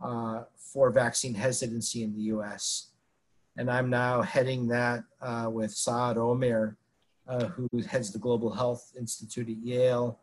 uh, 0.02 0.42
for 0.56 0.90
vaccine 0.90 1.34
hesitancy 1.34 2.02
in 2.02 2.14
the 2.14 2.22
US. 2.34 2.88
And 3.56 3.70
I'm 3.70 3.88
now 3.88 4.22
heading 4.22 4.68
that 4.68 5.04
uh, 5.20 5.48
with 5.50 5.70
Saad 5.70 6.18
Omer, 6.18 6.76
uh, 7.26 7.46
who 7.46 7.68
heads 7.88 8.12
the 8.12 8.18
Global 8.18 8.52
Health 8.52 8.92
Institute 8.98 9.48
at 9.48 9.56
Yale. 9.56 10.18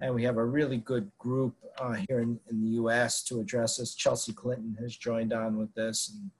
And 0.00 0.14
we 0.14 0.22
have 0.24 0.36
a 0.36 0.44
really 0.44 0.76
good 0.76 1.10
group 1.18 1.54
uh, 1.78 1.96
here 2.08 2.20
in, 2.20 2.38
in 2.50 2.60
the 2.60 2.68
US 2.82 3.22
to 3.24 3.40
address 3.40 3.78
this. 3.78 3.94
Chelsea 3.94 4.32
Clinton 4.32 4.76
has 4.80 4.94
joined 4.94 5.32
on 5.32 5.56
with 5.56 5.74
this. 5.74 6.12
And 6.14 6.30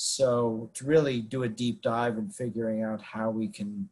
So 0.00 0.70
to 0.74 0.84
really 0.84 1.20
do 1.20 1.42
a 1.42 1.48
deep 1.48 1.82
dive 1.82 2.18
in 2.18 2.30
figuring 2.30 2.84
out 2.84 3.02
how 3.02 3.30
we 3.30 3.48
can 3.48 3.88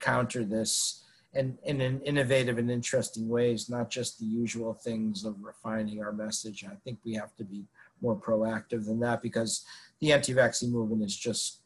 counter 0.00 0.42
this 0.42 1.04
and 1.34 1.58
in 1.64 1.82
an 1.82 2.00
innovative 2.00 2.56
and 2.56 2.70
interesting 2.70 3.28
ways, 3.28 3.68
not 3.68 3.90
just 3.90 4.18
the 4.18 4.24
usual 4.24 4.72
things 4.72 5.26
of 5.26 5.36
refining 5.44 6.02
our 6.02 6.12
message. 6.12 6.64
I 6.64 6.76
think 6.82 6.98
we 7.04 7.12
have 7.12 7.36
to 7.36 7.44
be 7.44 7.66
more 8.00 8.16
proactive 8.16 8.86
than 8.86 9.00
that 9.00 9.20
because 9.20 9.66
the 10.00 10.14
anti-vaccine 10.14 10.72
movement 10.72 11.04
is 11.04 11.14
just 11.14 11.58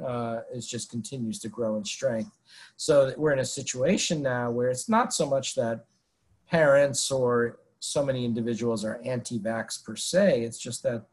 uh, 0.00 0.42
is 0.54 0.68
just 0.68 0.88
continues 0.88 1.40
to 1.40 1.48
grow 1.48 1.76
in 1.76 1.84
strength. 1.84 2.38
So 2.76 3.12
we're 3.16 3.32
in 3.32 3.40
a 3.40 3.44
situation 3.44 4.22
now 4.22 4.52
where 4.52 4.70
it's 4.70 4.88
not 4.88 5.12
so 5.12 5.28
much 5.28 5.56
that 5.56 5.86
parents 6.48 7.10
or 7.10 7.58
so 7.80 8.04
many 8.04 8.24
individuals 8.24 8.84
are 8.84 9.00
anti-vax 9.04 9.84
per 9.84 9.96
se. 9.96 10.42
It's 10.42 10.58
just 10.58 10.84
that 10.84 11.06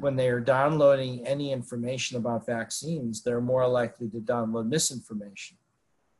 when 0.00 0.16
they 0.16 0.28
are 0.28 0.40
downloading 0.40 1.26
any 1.26 1.52
information 1.52 2.16
about 2.16 2.46
vaccines, 2.46 3.22
they're 3.22 3.40
more 3.40 3.66
likely 3.68 4.08
to 4.10 4.18
download 4.18 4.68
misinformation 4.68 5.56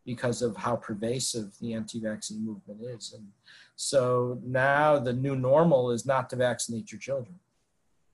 because 0.05 0.43
of 0.43 0.57
how 0.57 0.77
pervasive 0.77 1.53
the 1.61 1.73
anti-vaccine 1.73 2.45
movement 2.45 2.81
is. 2.83 3.15
And 3.15 3.27
so 3.77 4.39
now 4.45 4.99
the 4.99 5.13
new 5.13 5.35
normal 5.35 5.91
is 5.91 6.05
not 6.05 6.29
to 6.31 6.37
vaccinate 6.37 6.93
your 6.93 7.01
children. 7.01 7.39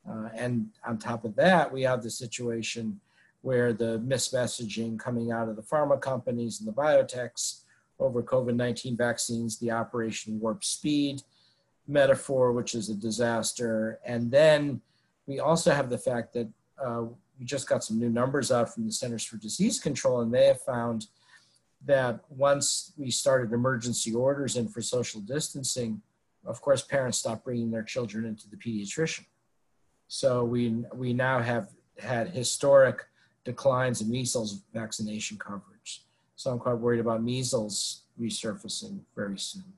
Uh, 0.09 0.29
and 0.35 0.69
on 0.87 0.99
top 0.99 1.25
of 1.25 1.35
that, 1.37 1.71
we 1.73 1.83
have 1.83 2.03
the 2.03 2.11
situation 2.11 3.01
where 3.43 3.73
the 3.73 3.99
mismessaging 4.07 4.99
coming 4.99 5.33
out 5.33 5.49
of 5.49 5.57
the 5.57 5.63
pharma 5.63 6.01
companies 6.01 6.61
and 6.61 6.69
the 6.69 6.73
biotechs 6.73 7.63
over 7.99 8.23
COVID 8.23 8.55
19 8.55 8.97
vaccines, 8.97 9.59
the 9.59 9.71
Operation 9.71 10.41
Warp 10.41 10.65
Speed 10.65 11.23
metaphor, 11.87 12.53
which 12.53 12.75
is 12.75 12.89
a 12.89 12.95
disaster. 12.95 13.99
And 14.05 14.31
then 14.31 14.81
we 15.31 15.39
also 15.39 15.71
have 15.71 15.89
the 15.89 15.97
fact 15.97 16.33
that 16.33 16.49
uh, 16.85 17.03
we 17.39 17.45
just 17.45 17.69
got 17.69 17.85
some 17.85 18.01
new 18.01 18.11
numbers 18.11 18.51
out 18.51 18.75
from 18.75 18.85
the 18.85 18.91
Centers 18.91 19.25
for 19.25 19.37
Disease 19.37 19.79
Control, 19.79 20.23
and 20.23 20.35
they 20.35 20.47
have 20.47 20.61
found 20.63 21.07
that 21.87 22.19
once 22.29 22.93
we 22.97 23.13
started 23.13 23.53
emergency 23.53 24.13
orders 24.13 24.57
in 24.57 24.67
for 24.67 24.83
social 24.83 25.21
distancing, 25.21 26.03
of 26.45 26.61
course, 26.61 26.83
parents 26.83 27.19
stopped 27.19 27.45
bringing 27.45 27.71
their 27.71 27.85
children 27.85 28.25
into 28.25 28.51
the 28.51 28.57
pediatrician. 28.57 29.25
So 30.09 30.43
we, 30.43 30.83
we 30.93 31.13
now 31.13 31.39
have 31.39 31.69
had 32.01 32.31
historic 32.31 33.07
declines 33.45 34.01
in 34.01 34.11
measles 34.11 34.65
vaccination 34.75 35.39
coverage. 35.39 36.03
So 36.35 36.51
I'm 36.51 36.59
quite 36.59 36.79
worried 36.79 37.01
about 37.01 37.23
measles 37.23 38.03
resurfacing 38.21 38.99
very 39.15 39.39
soon. 39.39 39.73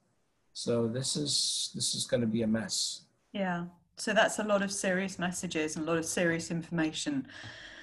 So 0.54 0.88
this 0.88 1.14
is 1.14 1.70
this 1.74 1.94
is 1.94 2.06
going 2.06 2.22
to 2.22 2.26
be 2.26 2.42
a 2.42 2.46
mess. 2.46 3.02
Yeah. 3.32 3.66
So 3.96 4.12
that's 4.12 4.38
a 4.38 4.44
lot 4.44 4.62
of 4.62 4.72
serious 4.72 5.18
messages 5.18 5.76
and 5.76 5.86
a 5.86 5.90
lot 5.90 5.98
of 5.98 6.04
serious 6.04 6.50
information. 6.50 7.26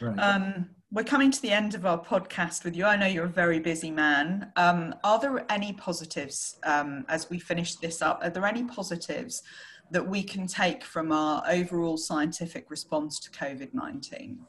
Right. 0.01 0.17
Um, 0.17 0.69
we're 0.91 1.03
coming 1.03 1.29
to 1.29 1.41
the 1.41 1.51
end 1.51 1.75
of 1.75 1.85
our 1.85 2.03
podcast 2.03 2.63
with 2.63 2.75
you. 2.75 2.85
I 2.85 2.95
know 2.95 3.05
you're 3.05 3.25
a 3.25 3.29
very 3.29 3.59
busy 3.59 3.91
man. 3.91 4.51
Um, 4.55 4.95
are 5.03 5.19
there 5.19 5.45
any 5.51 5.73
positives 5.73 6.57
um, 6.63 7.05
as 7.09 7.29
we 7.29 7.37
finish 7.37 7.75
this 7.75 8.01
up? 8.01 8.21
Are 8.23 8.29
there 8.31 8.45
any 8.45 8.63
positives 8.63 9.43
that 9.91 10.07
we 10.07 10.23
can 10.23 10.47
take 10.47 10.83
from 10.83 11.11
our 11.11 11.43
overall 11.47 11.97
scientific 11.97 12.71
response 12.71 13.19
to 13.19 13.29
COVID 13.31 13.73
19? 13.73 14.39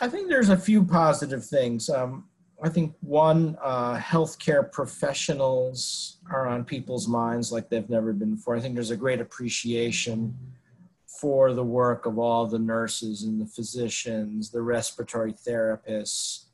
I 0.00 0.08
think 0.08 0.28
there's 0.28 0.50
a 0.50 0.56
few 0.56 0.84
positive 0.84 1.44
things. 1.44 1.88
Um, 1.90 2.24
I 2.62 2.68
think 2.70 2.94
one, 3.00 3.58
uh, 3.62 3.98
healthcare 3.98 4.70
professionals 4.70 6.18
are 6.30 6.46
on 6.46 6.64
people's 6.64 7.06
minds 7.06 7.52
like 7.52 7.68
they've 7.68 7.88
never 7.90 8.12
been 8.12 8.36
before. 8.36 8.56
I 8.56 8.60
think 8.60 8.74
there's 8.74 8.90
a 8.90 8.96
great 8.96 9.20
appreciation 9.20 10.36
for 11.06 11.52
the 11.52 11.64
work 11.64 12.06
of 12.06 12.18
all 12.18 12.46
the 12.46 12.58
nurses 12.58 13.24
and 13.24 13.40
the 13.40 13.46
physicians, 13.46 14.50
the 14.50 14.62
respiratory 14.62 15.32
therapists. 15.32 16.46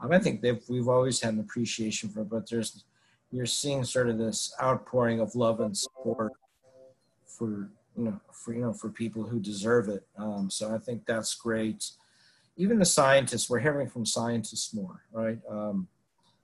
Um, 0.00 0.12
I 0.12 0.18
think 0.18 0.44
we've 0.68 0.88
always 0.88 1.20
had 1.20 1.34
an 1.34 1.40
appreciation 1.40 2.08
for 2.08 2.22
it, 2.22 2.30
but 2.30 2.48
there's 2.48 2.84
you're 3.30 3.46
seeing 3.46 3.82
sort 3.82 4.08
of 4.08 4.18
this 4.18 4.54
outpouring 4.62 5.20
of 5.20 5.34
love 5.34 5.58
and 5.60 5.76
support 5.76 6.32
for 7.26 7.68
you 7.96 8.04
know 8.04 8.20
for 8.32 8.54
you 8.54 8.60
know 8.60 8.72
for 8.72 8.88
people 8.88 9.24
who 9.24 9.40
deserve 9.40 9.88
it. 9.88 10.06
Um, 10.16 10.50
so 10.50 10.74
I 10.74 10.78
think 10.78 11.06
that's 11.06 11.34
great 11.34 11.90
even 12.56 12.78
the 12.78 12.84
scientists, 12.84 13.50
we're 13.50 13.60
hearing 13.60 13.88
from 13.88 14.06
scientists 14.06 14.72
more, 14.74 15.02
right? 15.12 15.38
Um, 15.48 15.88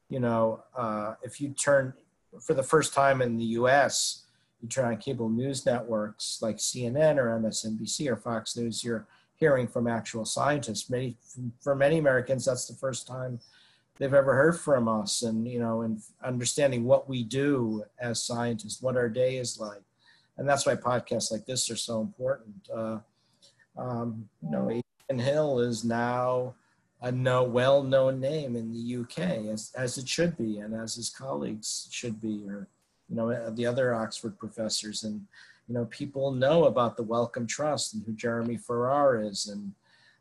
you 0.09 0.21
know, 0.21 0.65
uh, 0.77 1.15
if 1.23 1.41
you 1.41 1.51
turn 1.51 1.93
for 2.41 2.55
the 2.55 2.63
first 2.63 2.93
time 2.93 3.23
in 3.23 3.37
the 3.37 3.45
US, 3.45 4.25
you 4.61 4.69
turn 4.69 4.85
on 4.87 4.97
cable 4.99 5.29
news 5.29 5.65
networks 5.65 6.41
like 6.43 6.59
CNN 6.59 7.17
or 7.17 7.39
MSNBC 7.41 8.11
or 8.11 8.17
Fox 8.17 8.57
News, 8.57 8.85
you're 8.85 9.07
hearing 9.37 9.67
from 9.67 9.87
actual 9.87 10.25
scientists. 10.25 10.91
Many, 10.91 11.17
for 11.61 11.75
many 11.75 11.99
Americans, 11.99 12.45
that's 12.45 12.67
the 12.67 12.75
first 12.75 13.07
time 13.07 13.41
they've 13.99 14.15
ever 14.15 14.35
heard 14.35 14.59
from 14.59 14.89
us 14.89 15.23
and, 15.23 15.47
you 15.49 15.61
know, 15.61 15.83
and 15.83 16.03
understanding 16.23 16.85
what 16.85 17.09
we 17.09 17.23
do 17.23 17.85
as 18.01 18.23
scientists, 18.23 18.83
what 18.83 18.97
our 18.97 19.09
day 19.09 19.37
is 19.37 19.59
like. 19.59 19.83
And 20.37 20.49
that's 20.49 20.67
why 20.67 20.75
podcasts 20.75 21.31
like 21.31 21.47
this 21.47 21.71
are 21.71 21.77
so 21.77 22.01
important. 22.01 22.69
Uh, 22.75 22.99
um, 23.77 24.29
you 24.43 24.51
know, 24.51 24.83
Hill 25.19 25.61
is 25.61 25.85
now 25.85 26.55
a 27.03 27.11
no, 27.11 27.43
well-known 27.43 28.21
name 28.21 28.57
in 28.57 28.73
the 28.73 28.97
UK, 28.97 29.47
as, 29.53 29.73
as 29.77 29.97
it 29.97 30.09
should 30.09 30.37
be, 30.37 30.59
and 30.59 30.75
as 30.75 30.95
his 30.95 31.09
colleagues 31.09 31.89
should 31.91 32.21
be, 32.21 32.45
or 32.47 32.69
you 33.09 33.17
know 33.17 33.51
the 33.51 33.67
other 33.67 33.95
Oxford 33.95 34.39
professors, 34.39 35.03
and 35.05 35.27
you 35.67 35.75
know 35.75 35.87
people 35.87 36.31
know 36.31 36.65
about 36.65 36.97
the 36.97 37.03
Wellcome 37.03 37.47
Trust 37.47 37.95
and 37.95 38.05
who 38.05 38.13
Jeremy 38.13 38.57
Farrar 38.57 39.23
is, 39.23 39.47
and 39.47 39.73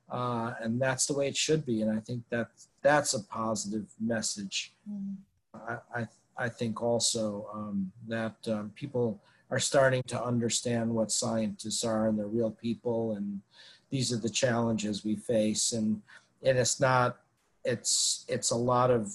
uh, 0.10 0.54
and 0.62 0.82
that's 0.82 1.06
the 1.06 1.14
way 1.14 1.28
it 1.28 1.38
should 1.38 1.66
be, 1.66 1.82
and 1.82 1.92
I 1.92 2.00
think 2.00 2.24
that 2.30 2.48
that's 2.82 3.14
a 3.14 3.24
positive 3.24 3.86
message. 4.00 4.74
Mm. 4.90 5.16
I, 5.54 5.78
I, 5.94 6.08
I 6.38 6.50
think 6.50 6.82
also 6.82 7.48
um, 7.54 7.92
that 8.08 8.36
um, 8.48 8.72
people 8.76 9.20
are 9.52 9.60
starting 9.60 10.04
to 10.04 10.24
understand 10.24 10.94
what 10.94 11.12
scientists 11.12 11.84
are 11.84 12.08
and 12.08 12.18
they're 12.18 12.28
real 12.28 12.52
people 12.52 13.16
and 13.16 13.42
these 13.90 14.14
are 14.14 14.18
the 14.18 14.30
challenges 14.30 15.04
we 15.04 15.16
face. 15.16 15.72
And 15.74 16.02
and 16.44 16.58
it's 16.58 16.80
not 16.80 17.18
it's 17.66 18.26
it's 18.28 18.52
a 18.52 18.56
lot 18.56 18.92
of 18.92 19.14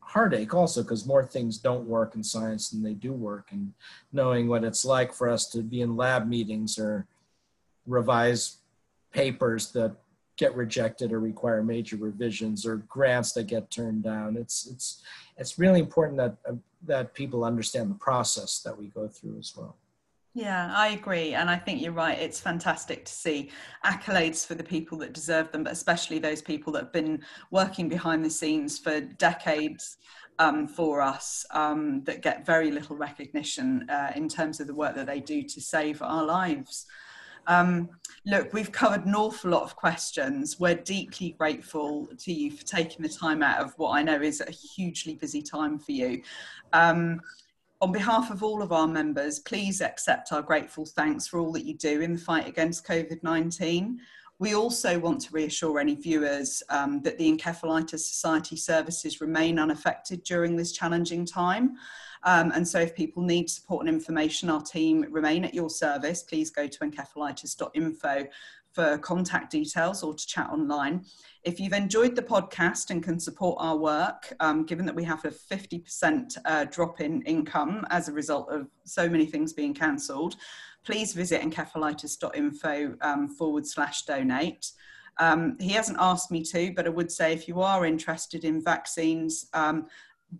heartache 0.00 0.54
also 0.54 0.82
because 0.82 1.06
more 1.06 1.24
things 1.24 1.58
don't 1.58 1.86
work 1.86 2.14
in 2.14 2.22
science 2.22 2.70
than 2.70 2.82
they 2.82 2.94
do 2.94 3.12
work. 3.12 3.48
And 3.50 3.72
knowing 4.12 4.48
what 4.48 4.64
it's 4.64 4.84
like 4.84 5.12
for 5.12 5.28
us 5.28 5.46
to 5.50 5.62
be 5.62 5.82
in 5.82 5.96
lab 5.96 6.28
meetings 6.28 6.78
or 6.78 7.06
revise 7.86 8.58
papers 9.12 9.72
that 9.72 9.96
get 10.36 10.54
rejected 10.54 11.12
or 11.12 11.18
require 11.20 11.62
major 11.62 11.96
revisions 11.96 12.64
or 12.64 12.76
grants 12.88 13.32
that 13.32 13.48
get 13.48 13.70
turned 13.70 14.04
down 14.04 14.36
it's 14.36 14.66
it's 14.66 15.02
it's 15.36 15.58
really 15.58 15.80
important 15.80 16.16
that 16.16 16.36
uh, 16.48 16.54
that 16.86 17.12
people 17.12 17.44
understand 17.44 17.90
the 17.90 17.94
process 17.96 18.60
that 18.60 18.78
we 18.78 18.86
go 18.86 19.08
through 19.08 19.36
as 19.38 19.52
well 19.56 19.76
yeah, 20.34 20.72
I 20.74 20.88
agree. 20.88 21.34
And 21.34 21.50
I 21.50 21.56
think 21.56 21.80
you're 21.80 21.92
right. 21.92 22.18
It's 22.18 22.40
fantastic 22.40 23.04
to 23.04 23.12
see 23.12 23.50
accolades 23.84 24.46
for 24.46 24.54
the 24.54 24.64
people 24.64 24.98
that 24.98 25.12
deserve 25.12 25.50
them, 25.52 25.64
but 25.64 25.72
especially 25.72 26.18
those 26.18 26.42
people 26.42 26.72
that 26.74 26.84
have 26.84 26.92
been 26.92 27.22
working 27.50 27.88
behind 27.88 28.24
the 28.24 28.30
scenes 28.30 28.78
for 28.78 29.00
decades 29.00 29.96
um, 30.38 30.68
for 30.68 31.00
us 31.00 31.44
um, 31.50 32.02
that 32.04 32.22
get 32.22 32.46
very 32.46 32.70
little 32.70 32.96
recognition 32.96 33.88
uh, 33.90 34.12
in 34.14 34.28
terms 34.28 34.60
of 34.60 34.66
the 34.66 34.74
work 34.74 34.94
that 34.94 35.06
they 35.06 35.20
do 35.20 35.42
to 35.42 35.60
save 35.60 36.00
our 36.02 36.24
lives. 36.24 36.86
Um, 37.48 37.88
look, 38.26 38.52
we've 38.52 38.70
covered 38.70 39.06
an 39.06 39.14
awful 39.14 39.50
lot 39.50 39.62
of 39.62 39.74
questions. 39.74 40.60
We're 40.60 40.74
deeply 40.74 41.34
grateful 41.38 42.06
to 42.18 42.32
you 42.32 42.50
for 42.50 42.64
taking 42.64 43.02
the 43.02 43.08
time 43.08 43.42
out 43.42 43.60
of 43.60 43.72
what 43.78 43.92
I 43.92 44.02
know 44.02 44.20
is 44.20 44.42
a 44.42 44.50
hugely 44.50 45.14
busy 45.14 45.42
time 45.42 45.78
for 45.78 45.92
you. 45.92 46.22
Um, 46.74 47.22
on 47.80 47.92
behalf 47.92 48.30
of 48.30 48.42
all 48.42 48.62
of 48.62 48.72
our 48.72 48.88
members, 48.88 49.38
please 49.38 49.80
accept 49.80 50.32
our 50.32 50.42
grateful 50.42 50.84
thanks 50.84 51.26
for 51.26 51.38
all 51.38 51.52
that 51.52 51.64
you 51.64 51.74
do 51.74 52.00
in 52.00 52.14
the 52.14 52.18
fight 52.18 52.48
against 52.48 52.86
COVID 52.86 53.22
19. 53.22 54.00
We 54.40 54.54
also 54.54 54.98
want 54.98 55.20
to 55.22 55.32
reassure 55.32 55.80
any 55.80 55.96
viewers 55.96 56.62
um, 56.70 57.02
that 57.02 57.18
the 57.18 57.32
Encephalitis 57.32 58.00
Society 58.00 58.56
services 58.56 59.20
remain 59.20 59.58
unaffected 59.58 60.22
during 60.22 60.56
this 60.56 60.72
challenging 60.72 61.26
time. 61.26 61.76
Um, 62.24 62.52
and 62.54 62.66
so 62.66 62.80
if 62.80 62.94
people 62.94 63.22
need 63.22 63.50
support 63.50 63.86
and 63.86 63.94
information, 63.94 64.50
our 64.50 64.62
team 64.62 65.06
remain 65.10 65.44
at 65.44 65.54
your 65.54 65.70
service. 65.70 66.22
Please 66.22 66.50
go 66.50 66.66
to 66.66 66.78
encephalitis.info 66.78 68.26
for 68.78 68.96
contact 68.98 69.50
details 69.50 70.04
or 70.04 70.14
to 70.14 70.24
chat 70.24 70.48
online. 70.50 71.04
If 71.42 71.58
you've 71.58 71.72
enjoyed 71.72 72.14
the 72.14 72.22
podcast 72.22 72.90
and 72.90 73.02
can 73.02 73.18
support 73.18 73.56
our 73.58 73.76
work, 73.76 74.32
um, 74.38 74.64
given 74.64 74.86
that 74.86 74.94
we 74.94 75.02
have 75.02 75.24
a 75.24 75.32
50% 75.32 76.38
uh, 76.44 76.64
drop 76.66 77.00
in 77.00 77.22
income 77.22 77.84
as 77.90 78.08
a 78.08 78.12
result 78.12 78.48
of 78.52 78.68
so 78.84 79.08
many 79.08 79.26
things 79.26 79.52
being 79.52 79.74
cancelled, 79.74 80.36
please 80.84 81.12
visit 81.12 81.42
encephalitis.info 81.42 82.94
um, 83.00 83.28
forward 83.28 83.66
slash 83.66 84.04
donate. 84.04 84.70
Um, 85.18 85.56
he 85.58 85.70
hasn't 85.70 85.98
asked 85.98 86.30
me 86.30 86.44
to, 86.44 86.72
but 86.76 86.86
I 86.86 86.90
would 86.90 87.10
say 87.10 87.32
if 87.32 87.48
you 87.48 87.60
are 87.60 87.84
interested 87.84 88.44
in 88.44 88.62
vaccines, 88.62 89.48
um, 89.54 89.88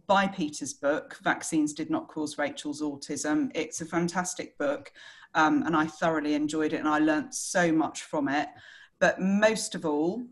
buy 0.07 0.29
Peter's 0.29 0.75
book, 0.75 1.19
Vaccines 1.25 1.73
Did 1.73 1.91
Not 1.91 2.07
Cause 2.07 2.39
Rachel's 2.39 2.83
Autism. 2.83 3.51
It's 3.57 3.81
a 3.81 3.85
fantastic 3.87 4.57
book. 4.59 4.93
Um, 5.35 5.63
and 5.65 5.77
I 5.77 5.87
thoroughly 5.87 6.35
enjoyed 6.35 6.73
it 6.73 6.79
and 6.79 6.89
I 6.89 6.99
learnt 6.99 7.35
so 7.35 7.73
much 7.73 8.03
from 8.03 8.29
it. 8.29 8.49
But 8.99 9.21
most 9.21 9.75
of 9.75 9.85
all, 9.85 10.25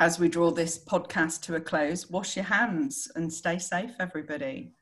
as 0.00 0.18
we 0.18 0.28
draw 0.28 0.50
this 0.50 0.82
podcast 0.84 1.42
to 1.42 1.56
a 1.56 1.60
close, 1.60 2.10
wash 2.10 2.36
your 2.36 2.44
hands 2.46 3.10
and 3.14 3.32
stay 3.32 3.58
safe, 3.58 3.92
everybody. 4.00 4.72